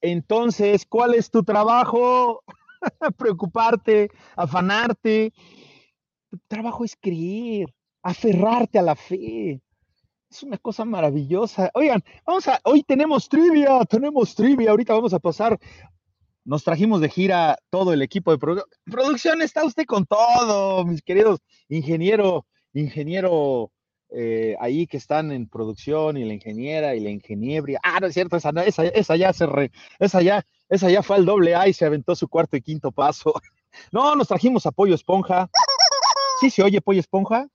[0.00, 2.44] Entonces, ¿cuál es tu trabajo?
[3.18, 5.32] Preocuparte, afanarte.
[6.30, 9.60] Tu trabajo es creer, aferrarte a la fe.
[10.30, 11.70] Es una cosa maravillosa.
[11.74, 14.70] Oigan, vamos a, hoy tenemos trivia, tenemos trivia.
[14.70, 15.58] Ahorita vamos a pasar.
[16.44, 19.42] Nos trajimos de gira todo el equipo de produ- producción.
[19.42, 23.72] Está usted con todo, mis queridos ingeniero, ingeniero
[24.14, 27.80] eh, ahí que están en producción y la ingeniera y la ingeniebria.
[27.82, 31.16] Ah, no es cierto, esa, esa, esa ya se re- esa ya, esa ya fue
[31.16, 33.32] al doble A y se aventó su cuarto y quinto paso.
[33.90, 35.48] No, nos trajimos a Pollo Esponja.
[36.40, 37.48] ¿Sí se oye Pollo Esponja?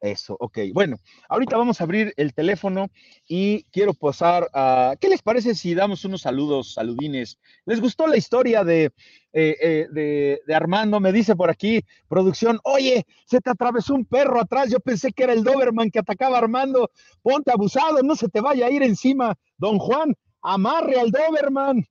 [0.00, 0.58] Eso, ok.
[0.72, 0.96] Bueno,
[1.28, 2.88] ahorita vamos a abrir el teléfono
[3.26, 4.94] y quiero pasar a...
[5.00, 7.38] ¿Qué les parece si damos unos saludos, saludines?
[7.64, 8.92] ¿Les gustó la historia de,
[9.32, 11.00] eh, eh, de, de Armando?
[11.00, 15.24] Me dice por aquí, producción, oye, se te atravesó un perro atrás, yo pensé que
[15.24, 16.90] era el Doberman que atacaba a Armando.
[17.20, 19.36] Ponte abusado, no se te vaya a ir encima.
[19.56, 21.84] Don Juan, amarre al Doberman.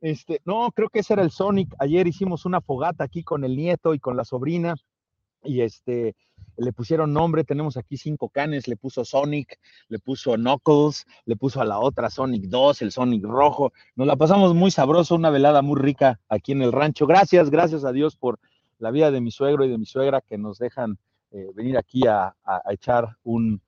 [0.00, 1.72] Este, no, creo que ese era el Sonic.
[1.78, 4.74] Ayer hicimos una fogata aquí con el nieto y con la sobrina
[5.44, 6.16] y este
[6.56, 11.60] le pusieron nombre, tenemos aquí cinco canes, le puso Sonic, le puso Knuckles, le puso
[11.60, 13.72] a la otra Sonic 2, el Sonic rojo.
[13.96, 17.06] Nos la pasamos muy sabroso, una velada muy rica aquí en el rancho.
[17.06, 18.38] Gracias, gracias a Dios por
[18.78, 20.98] la vida de mi suegro y de mi suegra que nos dejan
[21.30, 22.34] eh, venir aquí a,
[22.70, 23.60] echar un,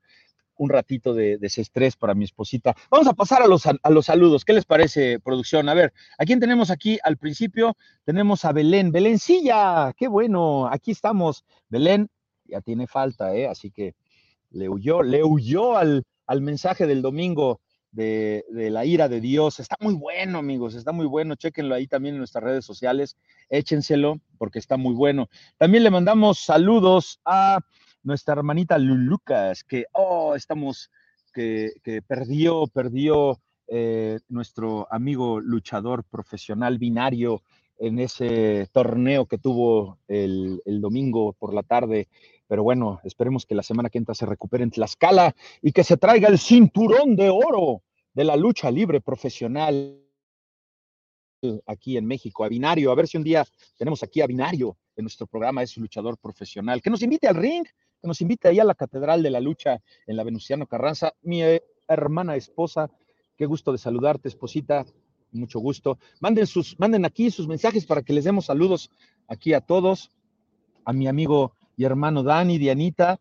[0.59, 2.75] ratito de desestrés para mi esposita.
[2.91, 4.45] Vamos a pasar a los, a los saludos.
[4.45, 5.69] ¿Qué les parece, producción?
[5.69, 7.77] A ver, ¿a quién tenemos aquí al principio?
[8.05, 8.91] Tenemos a Belén.
[8.91, 11.45] Belencilla, qué bueno, aquí estamos.
[11.69, 12.09] Belén
[12.49, 13.47] ya tiene falta, ¿eh?
[13.47, 13.95] Así que
[14.51, 19.61] le huyó, le huyó al, al mensaje del domingo de, de la ira de Dios.
[19.61, 21.35] Está muy bueno, amigos, está muy bueno.
[21.35, 23.17] Chéquenlo ahí también en nuestras redes sociales.
[23.49, 25.29] Échenselo porque está muy bueno.
[25.57, 27.59] También le mandamos saludos a
[28.03, 30.91] nuestra hermanita Lulucas, que, oh, estamos,
[31.33, 37.43] que, que perdió, perdió eh, nuestro amigo luchador profesional binario
[37.79, 42.09] en ese torneo que tuvo el, el domingo por la tarde.
[42.49, 45.97] Pero bueno, esperemos que la semana que entra se recupere en Tlaxcala y que se
[45.97, 47.83] traiga el cinturón de oro
[48.15, 50.01] de la lucha libre profesional
[51.67, 52.91] aquí en México, a Binario.
[52.91, 53.45] A ver si un día
[53.77, 56.81] tenemos aquí a Binario en nuestro programa, es luchador profesional.
[56.81, 59.81] Que nos invite al ring, que nos invite ahí a la Catedral de la Lucha
[60.07, 61.13] en la Venustiano Carranza.
[61.23, 62.91] Mi eh, hermana esposa,
[63.37, 64.87] qué gusto de saludarte, esposita.
[65.37, 65.99] Mucho gusto.
[66.21, 68.91] Manden, sus, manden aquí sus mensajes para que les demos saludos
[69.29, 70.11] aquí a todos.
[70.85, 73.21] A mi amigo y hermano Dani, Dianita,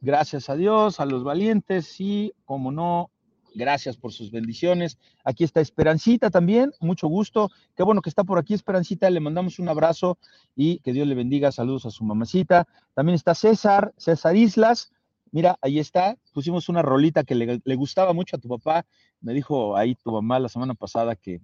[0.00, 3.10] gracias a Dios, a los valientes y, como no,
[3.54, 4.98] gracias por sus bendiciones.
[5.24, 7.50] Aquí está Esperancita también, mucho gusto.
[7.76, 10.18] Qué bueno que está por aquí Esperancita, le mandamos un abrazo
[10.54, 11.52] y que Dios le bendiga.
[11.52, 12.66] Saludos a su mamacita.
[12.94, 14.92] También está César, César Islas.
[15.30, 16.16] Mira, ahí está.
[16.32, 18.86] Pusimos una rolita que le, gustaba mucho a tu papá.
[19.20, 21.40] Me dijo ahí tu mamá la semana pasada que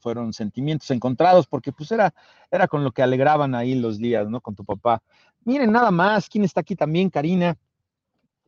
[0.00, 2.12] fueron sentimientos encontrados, porque pues era,
[2.50, 4.40] era con lo que alegraban ahí los días, ¿no?
[4.40, 5.02] Con tu papá.
[5.44, 7.08] Miren, nada más, ¿quién está aquí también?
[7.08, 7.56] Karina.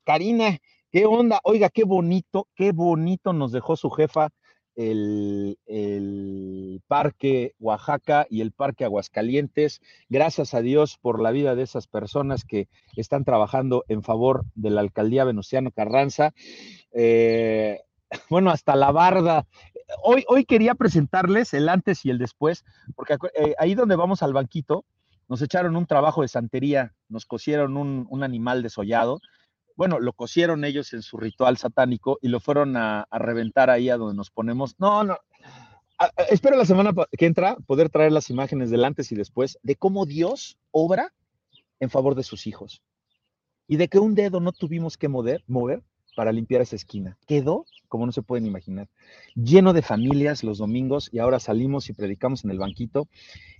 [0.04, 0.58] Karina,
[0.90, 1.38] ¿Qué onda?
[1.44, 4.30] Oiga, qué bonito, qué bonito nos dejó su jefa
[4.78, 5.58] el,
[6.86, 9.82] Parque Oaxaca y el Parque Aguascalientes.
[10.08, 14.70] Gracias a Dios por la vida de esas personas que están trabajando en favor de
[14.70, 16.32] la alcaldía Venustiano Carranza.
[16.92, 17.80] Eh,
[18.30, 19.46] bueno, hasta la barda.
[20.02, 22.64] Hoy, hoy quería presentarles el antes y el después,
[22.94, 24.84] porque eh, ahí donde vamos al banquito,
[25.28, 29.20] nos echaron un trabajo de santería, nos cosieron un animal desollado
[29.78, 33.96] bueno, lo cosieron ellos en su ritual satánico y lo fueron a, reventar ahí a
[33.96, 34.74] donde nos ponemos.
[34.80, 35.16] No, no.
[36.30, 40.04] espero la semana que entra poder traer las imágenes del antes y después de cómo
[40.04, 41.14] Dios obra
[41.78, 42.82] en favor de sus hijos
[43.68, 45.84] y de que un dedo no tuvimos que mover, mover
[46.16, 47.16] para limpiar esa esquina.
[47.28, 48.88] Quedó, como no se pueden imaginar,
[49.36, 53.06] lleno de familias los domingos y ahora salimos y predicamos en el banquito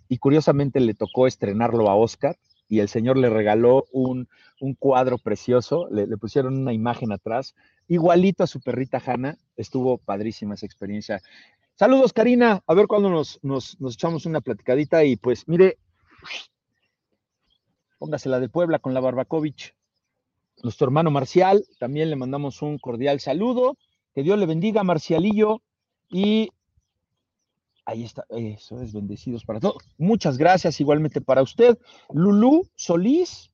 [0.08, 2.36] y curiosamente le tocó estrenarlo a Oscar
[2.68, 4.28] y el Señor le regaló un,
[4.78, 7.54] cuadro precioso, le, pusieron una imagen atrás,
[7.88, 11.20] igualito a su perrita Hanna, estuvo padrísima esa experiencia.
[11.74, 15.78] Saludos, Karina, a ver cuándo nos, nos, echamos una platicadita y pues mire,
[17.98, 19.74] póngasela de Puebla con la Barbakovich.
[20.62, 23.76] Nuestro hermano Marcial, también le mandamos un cordial saludo.
[24.12, 25.62] Que Dios le bendiga, Marcialillo.
[26.10, 26.50] Y
[27.88, 29.82] Ahí está, eso es, bendecidos para todos.
[29.96, 31.78] Muchas gracias igualmente para usted.
[32.12, 33.50] Lulú Solís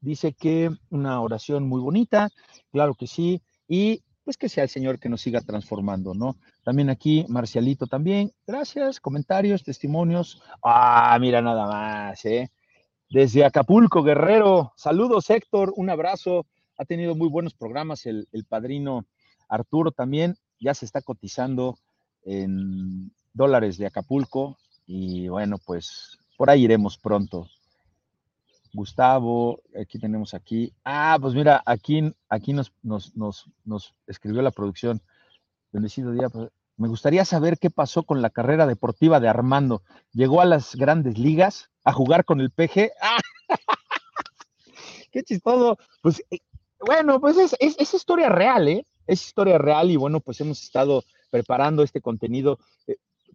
[0.00, 2.30] dice que una oración muy bonita,
[2.72, 6.38] claro que sí, y pues que sea el Señor que nos siga transformando, ¿no?
[6.64, 10.40] También aquí, Marcialito también, gracias, comentarios, testimonios.
[10.64, 12.50] Ah, mira nada más, ¿eh?
[13.10, 16.46] Desde Acapulco, Guerrero, saludos Héctor, un abrazo,
[16.78, 19.04] ha tenido muy buenos programas el, el padrino
[19.46, 21.78] Arturo también, ya se está cotizando
[22.24, 27.48] en dólares de Acapulco y bueno, pues por ahí iremos pronto.
[28.74, 30.72] Gustavo, aquí tenemos aquí.
[30.84, 33.12] Ah, pues mira, aquí, aquí nos, nos,
[33.64, 35.00] nos, escribió la producción.
[35.72, 36.28] Bendecido día.
[36.28, 39.82] Pues, me gustaría saber qué pasó con la carrera deportiva de Armando.
[40.12, 42.92] Llegó a las grandes ligas a jugar con el PG.
[43.00, 43.18] ¡Ah!
[45.10, 45.78] ¡Qué chistoso!
[46.02, 46.40] Pues eh,
[46.80, 48.86] bueno, pues es, es, es, historia real, ¿eh?
[49.06, 52.58] Es historia real y bueno, pues hemos estado preparando este contenido.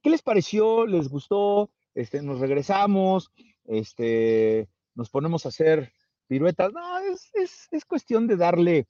[0.04, 0.86] ¿Qué les pareció?
[0.86, 1.72] ¿Les gustó?
[1.96, 3.32] Este, nos regresamos,
[3.64, 5.94] este, nos ponemos a hacer
[6.28, 6.74] piruetas.
[6.74, 8.88] No, es, es, cuestión de darle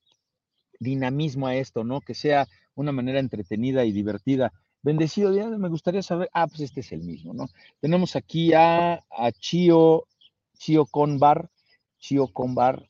[0.79, 2.01] dinamismo a esto, ¿no?
[2.01, 4.51] Que sea una manera entretenida y divertida.
[4.81, 7.47] Bendecido me gustaría saber, ah, pues este es el mismo, ¿no?
[7.79, 10.07] Tenemos aquí a, a Chio,
[10.57, 11.47] Chio Conbar,
[11.99, 12.89] Chio Conbar.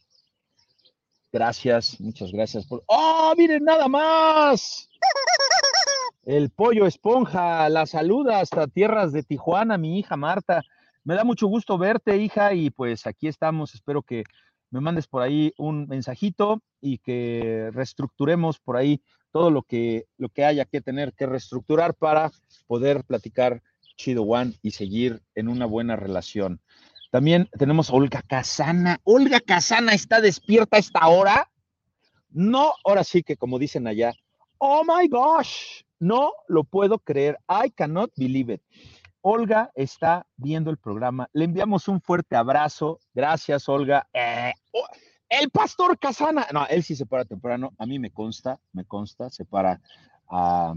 [1.32, 2.84] Gracias, muchas gracias por.
[2.88, 4.88] ¡Oh, miren nada más!
[6.26, 10.64] El pollo esponja, la saluda hasta tierras de Tijuana, mi hija Marta.
[11.04, 13.76] Me da mucho gusto verte, hija, y pues aquí estamos.
[13.76, 14.24] Espero que
[14.70, 19.02] me mandes por ahí un mensajito y que reestructuremos por ahí
[19.34, 22.32] todo lo que, lo que haya que tener que reestructurar para
[22.68, 23.62] poder platicar
[23.98, 26.62] Chido One y seguir en una buena relación.
[27.12, 28.98] También tenemos a Olga Casana.
[29.04, 31.52] Olga Casana está despierta a esta hora.
[32.30, 34.14] No, ahora sí que como dicen allá,
[34.58, 37.40] oh my gosh, no lo puedo creer.
[37.48, 38.62] I cannot believe it.
[39.22, 41.30] Olga está viendo el programa.
[41.32, 43.00] Le enviamos un fuerte abrazo.
[43.14, 44.08] Gracias, Olga.
[44.14, 44.54] Eh,
[45.30, 46.46] el pastor Casana.
[46.52, 47.74] No, él sí se para temprano.
[47.78, 49.80] A mí me consta, me consta, se para
[50.30, 50.76] a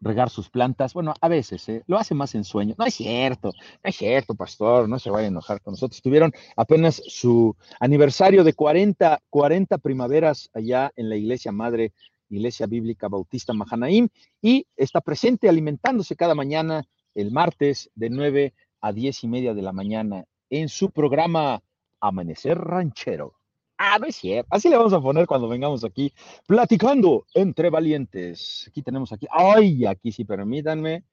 [0.00, 0.94] regar sus plantas.
[0.94, 1.82] Bueno, a veces, ¿eh?
[1.86, 2.74] lo hace más en sueño.
[2.78, 6.00] No es cierto, no es cierto, pastor, no se vaya a enojar con nosotros.
[6.00, 11.92] Tuvieron apenas su aniversario de 40, 40 primaveras allá en la iglesia madre
[12.32, 14.08] Iglesia Bíblica Bautista Mahanaim,
[14.40, 19.62] y está presente alimentándose cada mañana el martes de 9 a 10 y media de
[19.62, 21.62] la mañana en su programa
[22.00, 23.34] Amanecer Ranchero.
[23.78, 24.48] Ah, no es cierto.
[24.50, 26.12] Así le vamos a poner cuando vengamos aquí,
[26.46, 28.66] platicando entre valientes.
[28.68, 31.04] Aquí tenemos aquí, ay, aquí sí, permítanme,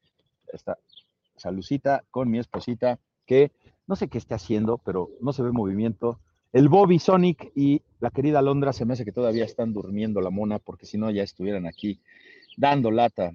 [0.54, 0.78] esta
[1.36, 3.52] salucita con mi esposita, que
[3.88, 6.20] no sé qué esté haciendo, pero no se ve movimiento
[6.52, 10.30] el Bobby Sonic y la querida Londra se me hace que todavía están durmiendo la
[10.30, 12.00] mona, porque si no ya estuvieran aquí
[12.58, 13.34] dando lata.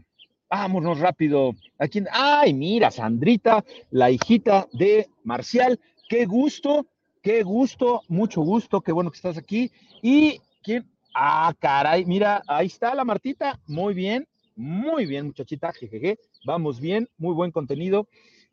[0.49, 1.53] Vámonos rápido.
[1.79, 5.81] Aquí, ay, mira, Sandrita, la hijita de Marcial.
[6.09, 6.87] Qué gusto,
[7.23, 9.71] qué gusto, mucho gusto, qué bueno que estás aquí.
[10.03, 13.61] Y quién, ah, caray, mira, ahí está la Martita.
[13.67, 16.19] Muy bien, muy bien, muchachita, jejeje.
[16.45, 18.09] Vamos bien, muy buen contenido.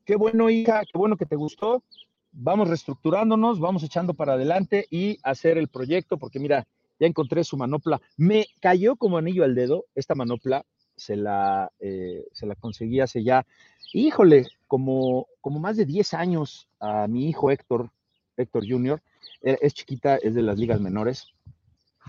[0.05, 1.84] Qué bueno, hija, qué bueno que te gustó
[2.32, 6.68] vamos reestructurándonos, vamos echando para adelante y hacer el proyecto, porque mira,
[7.00, 8.02] ya encontré su manopla.
[8.18, 10.66] Me cayó como anillo al dedo esta manopla,
[10.96, 13.46] se la, eh, se la conseguí hace ya,
[13.94, 17.90] híjole, como, como más de 10 años a mi hijo Héctor,
[18.38, 19.02] Héctor Jr.,
[19.42, 21.28] e, es chiquita, es de las ligas menores.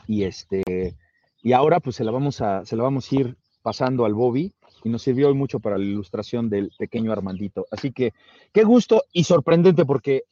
[0.06, 0.96] Y este,
[1.42, 4.52] y ahora pues se la vamos a, se la vamos a ir pasando al Bobby
[4.84, 7.66] y nos sirvió hoy mucho para la ilustración del pequeño Armandito.
[7.70, 8.12] Así que
[8.52, 10.24] qué gusto y sorprendente porque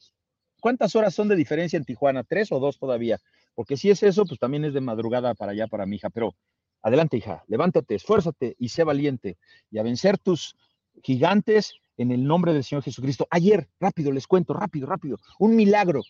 [0.59, 2.23] ¿cuántas horas son de diferencia en Tijuana?
[2.23, 3.19] ¿Tres o dos todavía?
[3.55, 6.09] Porque si es eso, pues también es de madrugada para allá, para mi hija.
[6.09, 6.35] Pero
[6.81, 9.37] adelante, hija, levántate, esfuérzate y sé valiente
[9.69, 10.55] y a vencer tus
[11.03, 13.27] gigantes en el nombre del Señor Jesucristo.
[13.29, 16.01] Ayer, rápido, les cuento, rápido, rápido, un milagro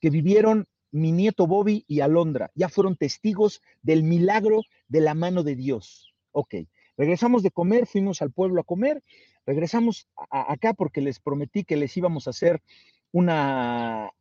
[0.00, 2.50] que vivieron mi nieto Bobby y Alondra.
[2.54, 6.14] Ya fueron testigos del milagro de la mano de Dios.
[6.32, 6.54] Ok,
[7.02, 9.02] regresamos de comer, fuimos al pueblo a comer,
[9.44, 12.62] regresamos acá porque les prometí que les íbamos a hacer
[13.10, 14.12] una,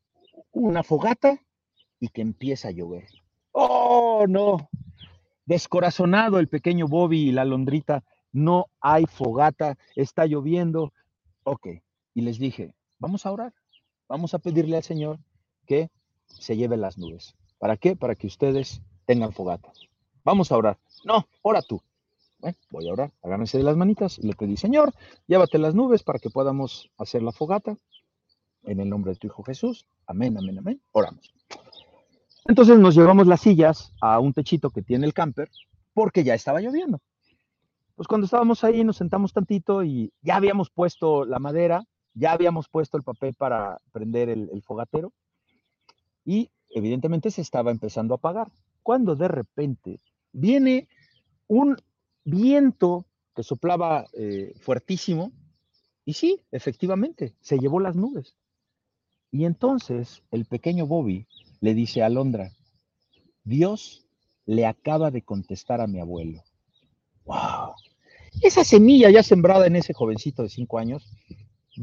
[0.51, 1.39] una fogata
[1.99, 3.07] y que empieza a llover.
[3.51, 4.67] Oh, no.
[5.45, 10.91] Descorazonado el pequeño Bobby y la Londrita, no hay fogata, está lloviendo.
[11.43, 11.67] Ok,
[12.15, 13.53] y les dije, vamos a orar,
[14.09, 15.19] vamos a pedirle al Señor
[15.67, 15.91] que
[16.25, 17.35] se lleve las nubes.
[17.59, 17.95] ¿Para qué?
[17.95, 19.71] Para que ustedes tengan fogata.
[20.23, 20.79] Vamos a orar.
[21.05, 21.79] No, ora tú.
[22.41, 23.11] Bueno, voy a orar.
[23.21, 24.93] Agárrense de las manitas y le pedí, Señor,
[25.27, 27.77] llévate las nubes para que podamos hacer la fogata.
[28.63, 29.85] En el nombre de tu Hijo Jesús.
[30.07, 30.81] Amén, amén, amén.
[30.91, 31.33] Oramos.
[32.45, 35.49] Entonces nos llevamos las sillas a un techito que tiene el camper
[35.93, 36.99] porque ya estaba lloviendo.
[37.95, 41.83] Pues cuando estábamos ahí nos sentamos tantito y ya habíamos puesto la madera,
[42.15, 45.13] ya habíamos puesto el papel para prender el fogatero
[46.25, 48.51] y evidentemente se estaba empezando a apagar.
[48.81, 49.99] Cuando de repente
[50.31, 50.87] viene
[51.47, 51.77] un
[52.23, 53.05] viento
[53.35, 55.31] que soplaba eh, fuertísimo
[56.05, 58.35] y sí, efectivamente, se llevó las nubes.
[59.31, 61.27] Y entonces el pequeño Bobby
[61.61, 62.51] le dice a Alondra,
[63.43, 64.05] Dios
[64.45, 66.43] le acaba de contestar a mi abuelo.
[67.25, 67.75] ¡Wow!
[68.41, 71.09] Esa semilla ya sembrada en ese jovencito de cinco años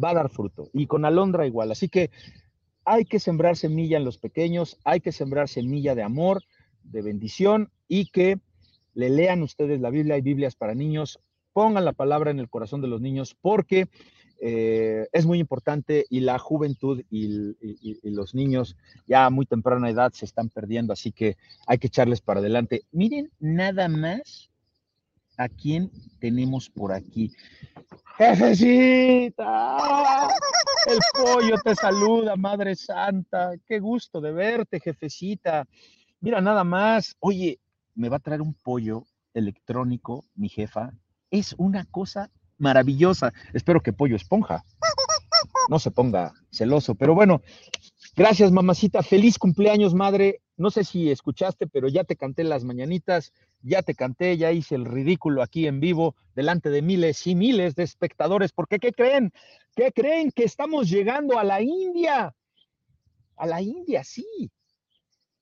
[0.03, 0.69] va a dar fruto.
[0.73, 1.71] Y con Alondra igual.
[1.71, 2.11] Así que
[2.85, 6.43] hay que sembrar semilla en los pequeños, hay que sembrar semilla de amor,
[6.83, 8.39] de bendición y que
[8.99, 11.21] le lean ustedes la Biblia y Biblias para niños,
[11.53, 13.87] pongan la palabra en el corazón de los niños porque
[14.41, 17.55] eh, es muy importante y la juventud y,
[18.03, 18.77] los niños
[19.07, 21.37] ya a muy temprana edad se están perdiendo, así que
[21.69, 22.83] hay que echarles para adelante.
[22.91, 24.51] Miren nada más
[25.37, 27.31] a quién tenemos por aquí.
[28.17, 29.77] Jefecita,
[30.87, 33.53] el pollo te saluda, Madre Santa.
[33.65, 35.69] Qué gusto de verte, jefecita.
[36.21, 37.15] Mira, nada más.
[37.21, 37.61] Oye,
[37.99, 40.93] me va a traer un pollo electrónico, mi jefa.
[41.31, 43.33] Es una cosa maravillosa.
[43.53, 44.65] Espero que pollo esponja.
[45.69, 47.43] No se ponga celoso, pero bueno,
[48.17, 49.03] gracias, mamacita.
[49.03, 50.41] Feliz cumpleaños, madre.
[50.57, 53.33] No sé si escuchaste, pero ya te canté las mañanitas
[53.63, 57.75] ya te canté, ya hice el ridículo aquí en vivo delante de miles y miles
[57.75, 59.33] de espectadores, porque ¿qué creen?
[59.75, 62.35] ¿Qué creen que estamos llegando a la India?
[63.37, 64.51] A la India, sí.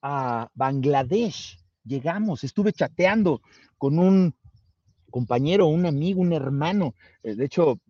[0.02, 1.58] A Bangladesh.
[1.86, 3.40] Llegamos, estuve chateando
[3.78, 4.34] con un
[5.10, 6.94] compañero, un amigo, un hermano.
[7.22, 7.80] Eh, de hecho,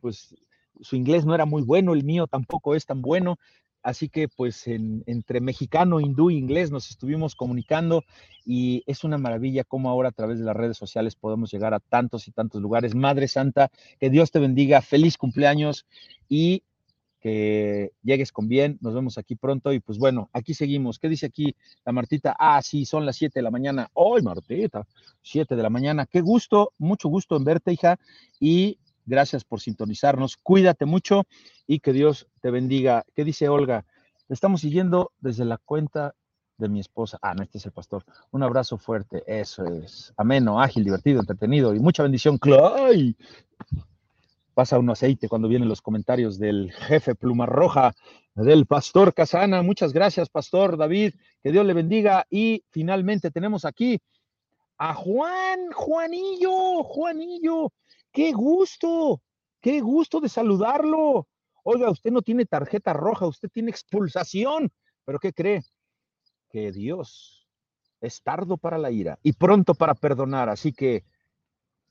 [0.00, 0.34] pues
[0.80, 3.38] su inglés no era muy bueno, el mío tampoco es tan bueno,
[3.84, 8.02] Así que pues entre mexicano, hindú e inglés nos estuvimos comunicando
[8.42, 11.80] y es una maravilla cómo ahora a través de las redes sociales podemos llegar a
[11.80, 12.94] tantos y tantos lugares.
[12.94, 13.70] Madre Santa,
[14.00, 15.84] que Dios te bendiga, feliz cumpleaños
[16.30, 16.62] y
[17.24, 18.76] que llegues con bien.
[18.82, 20.98] Nos vemos aquí pronto y pues bueno, aquí seguimos.
[20.98, 22.36] ¿Qué dice aquí la Martita?
[22.38, 23.88] Ah, sí, son las 7 de la mañana.
[23.96, 24.86] ¡Ay, Martita!
[25.22, 26.04] 7 de la mañana.
[26.04, 27.98] Qué gusto, mucho gusto en verte, hija.
[28.38, 30.38] Y Gracias por sintonizarnos.
[30.38, 31.24] Cuídate mucho
[31.66, 33.04] y que Dios te bendiga.
[33.14, 33.84] ¿Qué dice Olga?
[34.26, 36.14] Te estamos siguiendo desde la cuenta
[36.56, 37.18] de mi esposa.
[37.20, 38.04] Ah, no, este es el pastor.
[38.30, 39.22] Un abrazo fuerte.
[39.26, 40.14] Eso es.
[40.16, 42.38] Ameno, ágil, divertido, entretenido y mucha bendición.
[42.38, 43.14] ¡Clay!
[44.54, 47.92] Pasa un aceite cuando vienen los comentarios del jefe Pluma Roja,
[48.36, 49.62] del pastor Casana.
[49.62, 51.14] Muchas gracias, pastor David.
[51.42, 52.24] Que Dios le bendiga.
[52.30, 54.00] Y finalmente tenemos aquí
[54.78, 57.72] a Juan, Juanillo, Juanillo.
[58.12, 59.20] Qué gusto,
[59.60, 61.26] qué gusto de saludarlo.
[61.64, 64.70] Oiga, usted no tiene tarjeta roja, usted tiene expulsación.
[65.04, 65.62] Pero ¿qué cree?
[66.48, 67.48] Que Dios
[68.00, 70.48] es tardo para la ira y pronto para perdonar.
[70.48, 71.04] Así que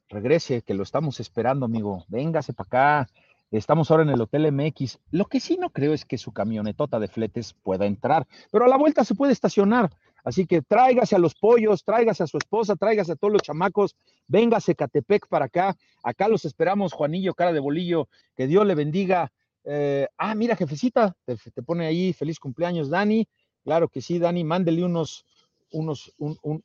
[0.10, 2.06] regrese, que lo estamos esperando, amigo.
[2.08, 3.10] Véngase para acá.
[3.52, 5.00] Estamos ahora en el Hotel MX.
[5.12, 8.68] Lo que sí no creo es que su camionetota de fletes pueda entrar, pero a
[8.68, 9.92] la vuelta se puede estacionar.
[10.24, 13.96] Así que tráigase a los pollos, tráigase a su esposa, tráigase a todos los chamacos,
[14.28, 15.76] véngase Catepec para acá.
[16.02, 19.32] Acá los esperamos, Juanillo, cara de bolillo, que Dios le bendiga.
[19.66, 23.28] Eh, ah, mira, jefecita, te, pone ahí feliz cumpleaños, Dani.
[23.64, 25.26] Claro que sí, Dani, mándele unos,
[25.72, 26.64] unos, un, un,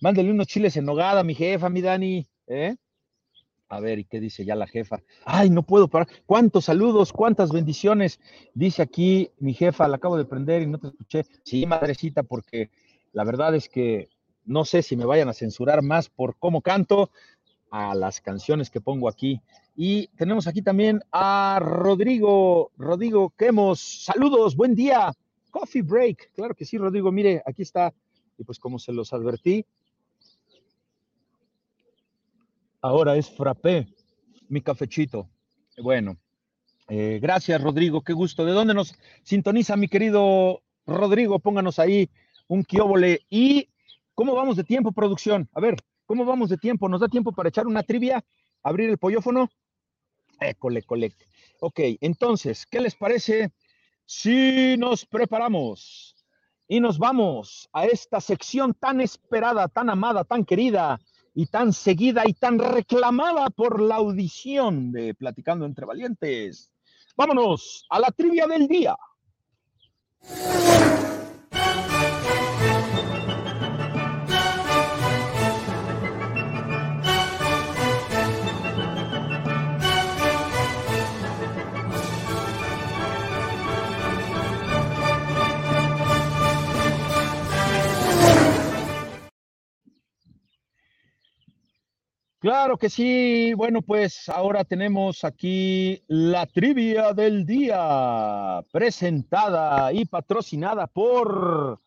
[0.00, 2.76] mándele unos chiles en nogada, mi jefa, mi Dani, ¿eh?
[3.68, 5.00] A ver, ¿y qué dice ya la jefa?
[5.24, 6.06] Ay, no puedo parar.
[6.26, 7.10] ¿Cuántos saludos?
[7.10, 8.20] ¿Cuántas bendiciones?
[8.52, 11.24] Dice aquí mi jefa, la acabo de prender y no te escuché.
[11.42, 12.70] Sí, madrecita, porque
[13.12, 14.08] La verdad es que
[14.44, 17.10] no sé si me vayan a censurar más por cómo canto
[17.70, 19.40] a las canciones que pongo aquí.
[19.76, 23.80] Y tenemos aquí también a Rodrigo, Rodrigo Quemos.
[23.80, 25.12] Saludos, buen día.
[25.50, 26.32] Coffee break.
[26.34, 27.10] Claro que sí, Rodrigo.
[27.10, 27.92] Mire, aquí está.
[28.38, 29.64] Y pues como se los advertí,
[32.80, 33.88] ahora es frappé,
[34.48, 35.28] mi cafechito.
[35.78, 36.16] Bueno,
[36.88, 38.02] eh, gracias, Rodrigo.
[38.02, 38.44] Qué gusto.
[38.44, 41.38] ¿De dónde nos sintoniza, mi querido Rodrigo?
[41.38, 42.10] Pónganos ahí
[42.48, 43.20] un quióbole.
[43.30, 43.68] ¿Y
[44.14, 45.48] cómo vamos de tiempo, producción?
[45.54, 46.88] A ver, ¿cómo vamos de tiempo?
[46.88, 48.24] ¿Nos da tiempo para echar una trivia?
[48.62, 49.50] ¿Abrir el pollofono?
[50.40, 51.12] École, cole.
[51.60, 53.52] Ok, entonces, ¿qué les parece
[54.04, 56.11] si nos preparamos
[56.72, 60.98] y nos vamos a esta sección tan esperada, tan amada, tan querida
[61.34, 66.72] y tan seguida y tan reclamada por la audición de Platicando entre Valientes?
[67.14, 68.96] Vámonos a la trivia del día.
[92.42, 93.54] Claro que sí.
[93.54, 101.80] Bueno, pues ahora tenemos aquí la trivia del día, presentada y patrocinada por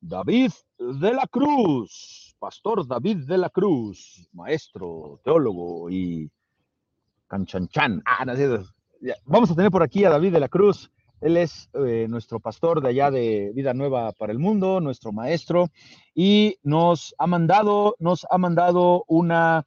[0.00, 6.28] David de la Cruz, Pastor David de la Cruz, maestro, teólogo y
[7.28, 8.02] canchanchan.
[8.04, 8.32] Ah, no,
[9.24, 10.90] Vamos a tener por aquí a David de la Cruz.
[11.20, 15.68] Él es eh, nuestro pastor de allá de Vida Nueva para el Mundo, nuestro maestro,
[16.12, 19.64] y nos ha mandado, nos ha mandado una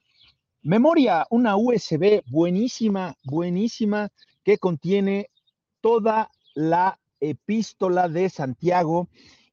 [0.66, 4.08] Memoria, una USB buenísima, buenísima,
[4.42, 5.30] que contiene
[5.80, 9.08] toda la epístola de Santiago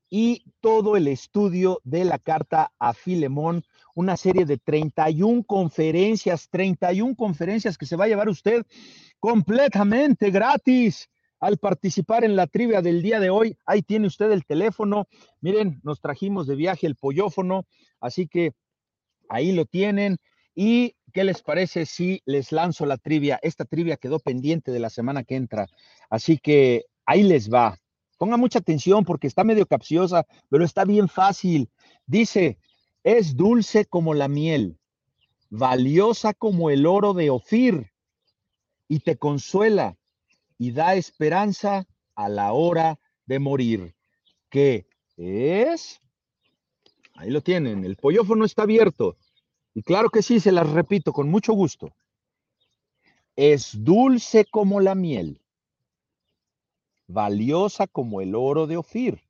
[0.10, 7.16] y todo el estudio de la carta a Filemón, una serie de 31 conferencias, 31
[7.16, 8.66] conferencias que se va a llevar usted
[9.20, 13.56] completamente gratis al participar en la trivia del día de hoy.
[13.68, 15.08] Ahí tiene usted el teléfono.
[15.42, 17.68] Miren, nos trajimos de viaje el pollofono,
[18.00, 18.54] así que
[19.30, 20.18] ahí lo tienen.
[20.56, 23.40] Y ¿qué les parece si les lanzo la trivia?
[23.42, 25.68] Esta trivia quedó pendiente de la semana que entra,
[26.10, 27.80] así que ahí les va.
[28.18, 31.70] Ponga mucha atención porque está medio capciosa, pero está bien fácil.
[32.06, 32.58] Dice,
[33.04, 34.78] es dulce como la miel,
[35.50, 37.92] valiosa como el oro de Ofir,
[38.88, 39.98] y te consuela
[40.58, 41.86] y da esperanza
[42.16, 43.96] a la hora de morir.
[44.50, 44.86] ¿Qué
[45.18, 46.00] es?
[47.16, 49.18] Ahí lo tienen, el pollofono está abierto.
[49.74, 51.94] Y claro que sí, se las repito con mucho gusto.
[53.36, 55.42] Es dulce como la miel,
[57.08, 59.22] valiosa como el oro de Ofir,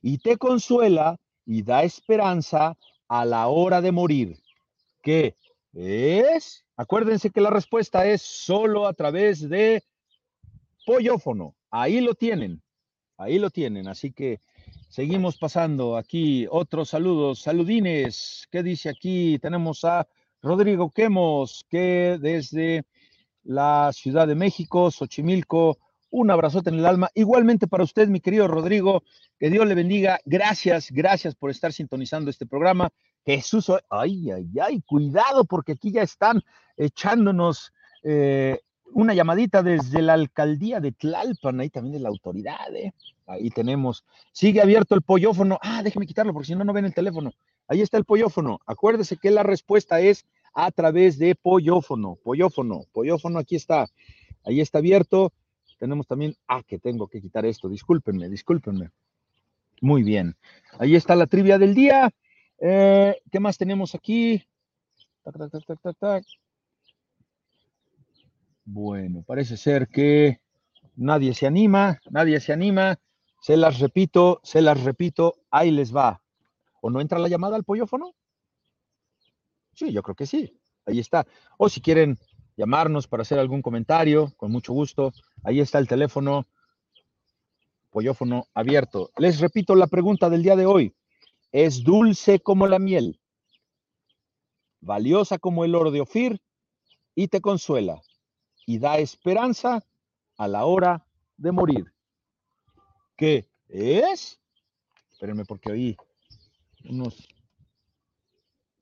[0.00, 2.76] y te consuela y da esperanza
[3.08, 4.38] a la hora de morir.
[5.02, 5.34] ¿Qué
[5.74, 6.64] es?
[6.76, 9.82] Acuérdense que la respuesta es solo a través de
[10.86, 11.54] pollofono.
[11.70, 12.62] Ahí lo tienen,
[13.16, 13.88] ahí lo tienen.
[13.88, 14.40] Así que
[14.88, 18.48] Seguimos pasando aquí otros saludos, saludines.
[18.50, 19.38] ¿Qué dice aquí?
[19.38, 20.08] Tenemos a
[20.40, 22.86] Rodrigo Quemos, que desde
[23.44, 25.76] la Ciudad de México, Xochimilco,
[26.10, 27.10] un abrazote en el alma.
[27.14, 29.02] Igualmente para usted, mi querido Rodrigo,
[29.38, 30.20] que Dios le bendiga.
[30.24, 32.88] Gracias, gracias por estar sintonizando este programa.
[33.26, 36.42] Jesús, ay, ay, ay, cuidado, porque aquí ya están
[36.78, 37.74] echándonos
[38.04, 38.58] eh,
[38.92, 42.92] una llamadita desde la alcaldía de Tlalpan, ahí también de la autoridad, ¿eh?
[43.26, 44.04] Ahí tenemos.
[44.32, 45.58] Sigue abierto el pollofono.
[45.62, 47.32] Ah, déjeme quitarlo porque si no, no ven el teléfono.
[47.66, 48.60] Ahí está el pollofono.
[48.66, 52.16] Acuérdese que la respuesta es a través de pollofono.
[52.22, 53.86] Pollofono, pollofono, aquí está.
[54.44, 55.32] Ahí está abierto.
[55.78, 57.68] Tenemos también, ah, que tengo que quitar esto.
[57.68, 58.90] Discúlpenme, discúlpenme.
[59.80, 60.36] Muy bien.
[60.78, 62.10] Ahí está la trivia del día.
[62.60, 64.42] Eh, ¿Qué más tenemos aquí?
[65.22, 66.24] Tac, tac, tac, tac, tac.
[68.70, 70.42] Bueno, parece ser que
[70.94, 73.00] nadie se anima, nadie se anima.
[73.40, 76.20] Se las repito, se las repito, ahí les va.
[76.82, 78.14] ¿O no entra la llamada al pollofono?
[79.72, 80.60] Sí, yo creo que sí.
[80.84, 81.26] Ahí está.
[81.56, 82.18] O si quieren
[82.58, 85.14] llamarnos para hacer algún comentario, con mucho gusto,
[85.44, 86.46] ahí está el teléfono,
[87.88, 89.12] pollofono abierto.
[89.16, 90.94] Les repito la pregunta del día de hoy.
[91.52, 93.18] ¿Es dulce como la miel?
[94.82, 96.42] ¿Valiosa como el oro de Ofir?
[97.14, 98.02] Y te consuela
[98.68, 99.82] y da esperanza
[100.36, 101.02] a la hora
[101.38, 101.86] de morir.
[103.16, 104.38] ¿Qué es?
[105.10, 105.96] Espérenme porque oí
[106.84, 107.16] unos...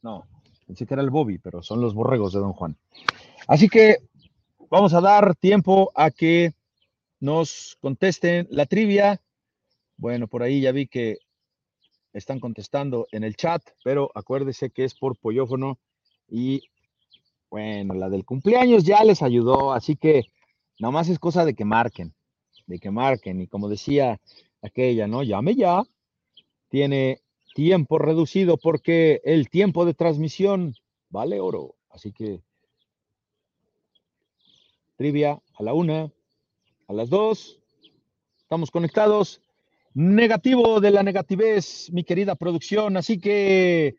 [0.02, 0.26] No,
[0.66, 2.76] pensé que era el Bobby, pero son los borregos de Don Juan.
[3.46, 3.98] Así que
[4.70, 6.52] vamos a dar tiempo a que
[7.20, 9.22] nos contesten la trivia.
[9.96, 11.18] Bueno, por ahí ya vi que
[12.12, 15.78] están contestando en el chat, pero acuérdese que es por pollofono
[16.28, 16.60] y
[17.50, 20.24] bueno, la del cumpleaños ya les ayudó, así que
[20.78, 22.14] nomás es cosa de que marquen,
[22.66, 23.40] de que marquen.
[23.40, 24.20] Y como decía
[24.62, 25.22] aquella, ¿no?
[25.22, 25.84] Llame ya.
[26.68, 27.20] Tiene
[27.54, 30.74] tiempo reducido porque el tiempo de transmisión
[31.08, 31.76] vale oro.
[31.88, 32.40] Así que
[34.96, 36.12] trivia a la una,
[36.88, 37.60] a las dos.
[38.38, 39.40] Estamos conectados.
[39.94, 42.98] Negativo de la negativez, mi querida producción.
[42.98, 43.96] Así que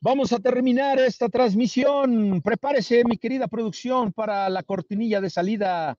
[0.00, 2.40] vamos a terminar esta transmisión.
[2.42, 5.98] Prepárese, mi querida producción, para la cortinilla de salida.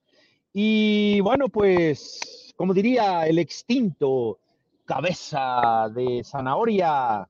[0.53, 4.39] Y bueno, pues, como diría el extinto
[4.85, 7.27] cabeza de zanahoria.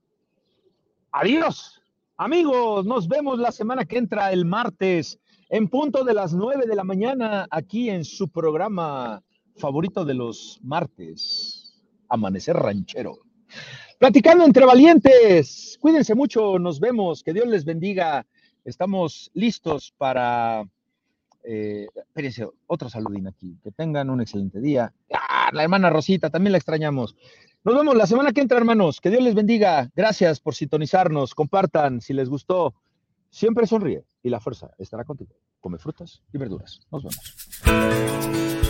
[1.11, 1.81] Adiós,
[2.17, 2.85] amigos.
[2.85, 5.19] Nos vemos la semana que entra, el martes
[5.49, 9.21] en punto de las 9 de la mañana aquí en su programa
[9.57, 13.19] favorito de los martes, Amanecer Ranchero.
[14.01, 18.25] Platicando entre valientes, cuídense mucho, nos vemos, que Dios les bendiga.
[18.65, 20.67] Estamos listos para...
[21.43, 23.59] Eh, espérense, otro saludín aquí.
[23.63, 24.91] Que tengan un excelente día.
[25.13, 27.15] Ah, la hermana Rosita, también la extrañamos.
[27.63, 28.99] Nos vemos la semana que entra, hermanos.
[29.01, 29.91] Que Dios les bendiga.
[29.95, 31.35] Gracias por sintonizarnos.
[31.35, 32.73] Compartan si les gustó.
[33.29, 35.35] Siempre sonríe y la fuerza estará contigo.
[35.59, 36.81] Come frutas y verduras.
[36.89, 38.60] Nos vemos.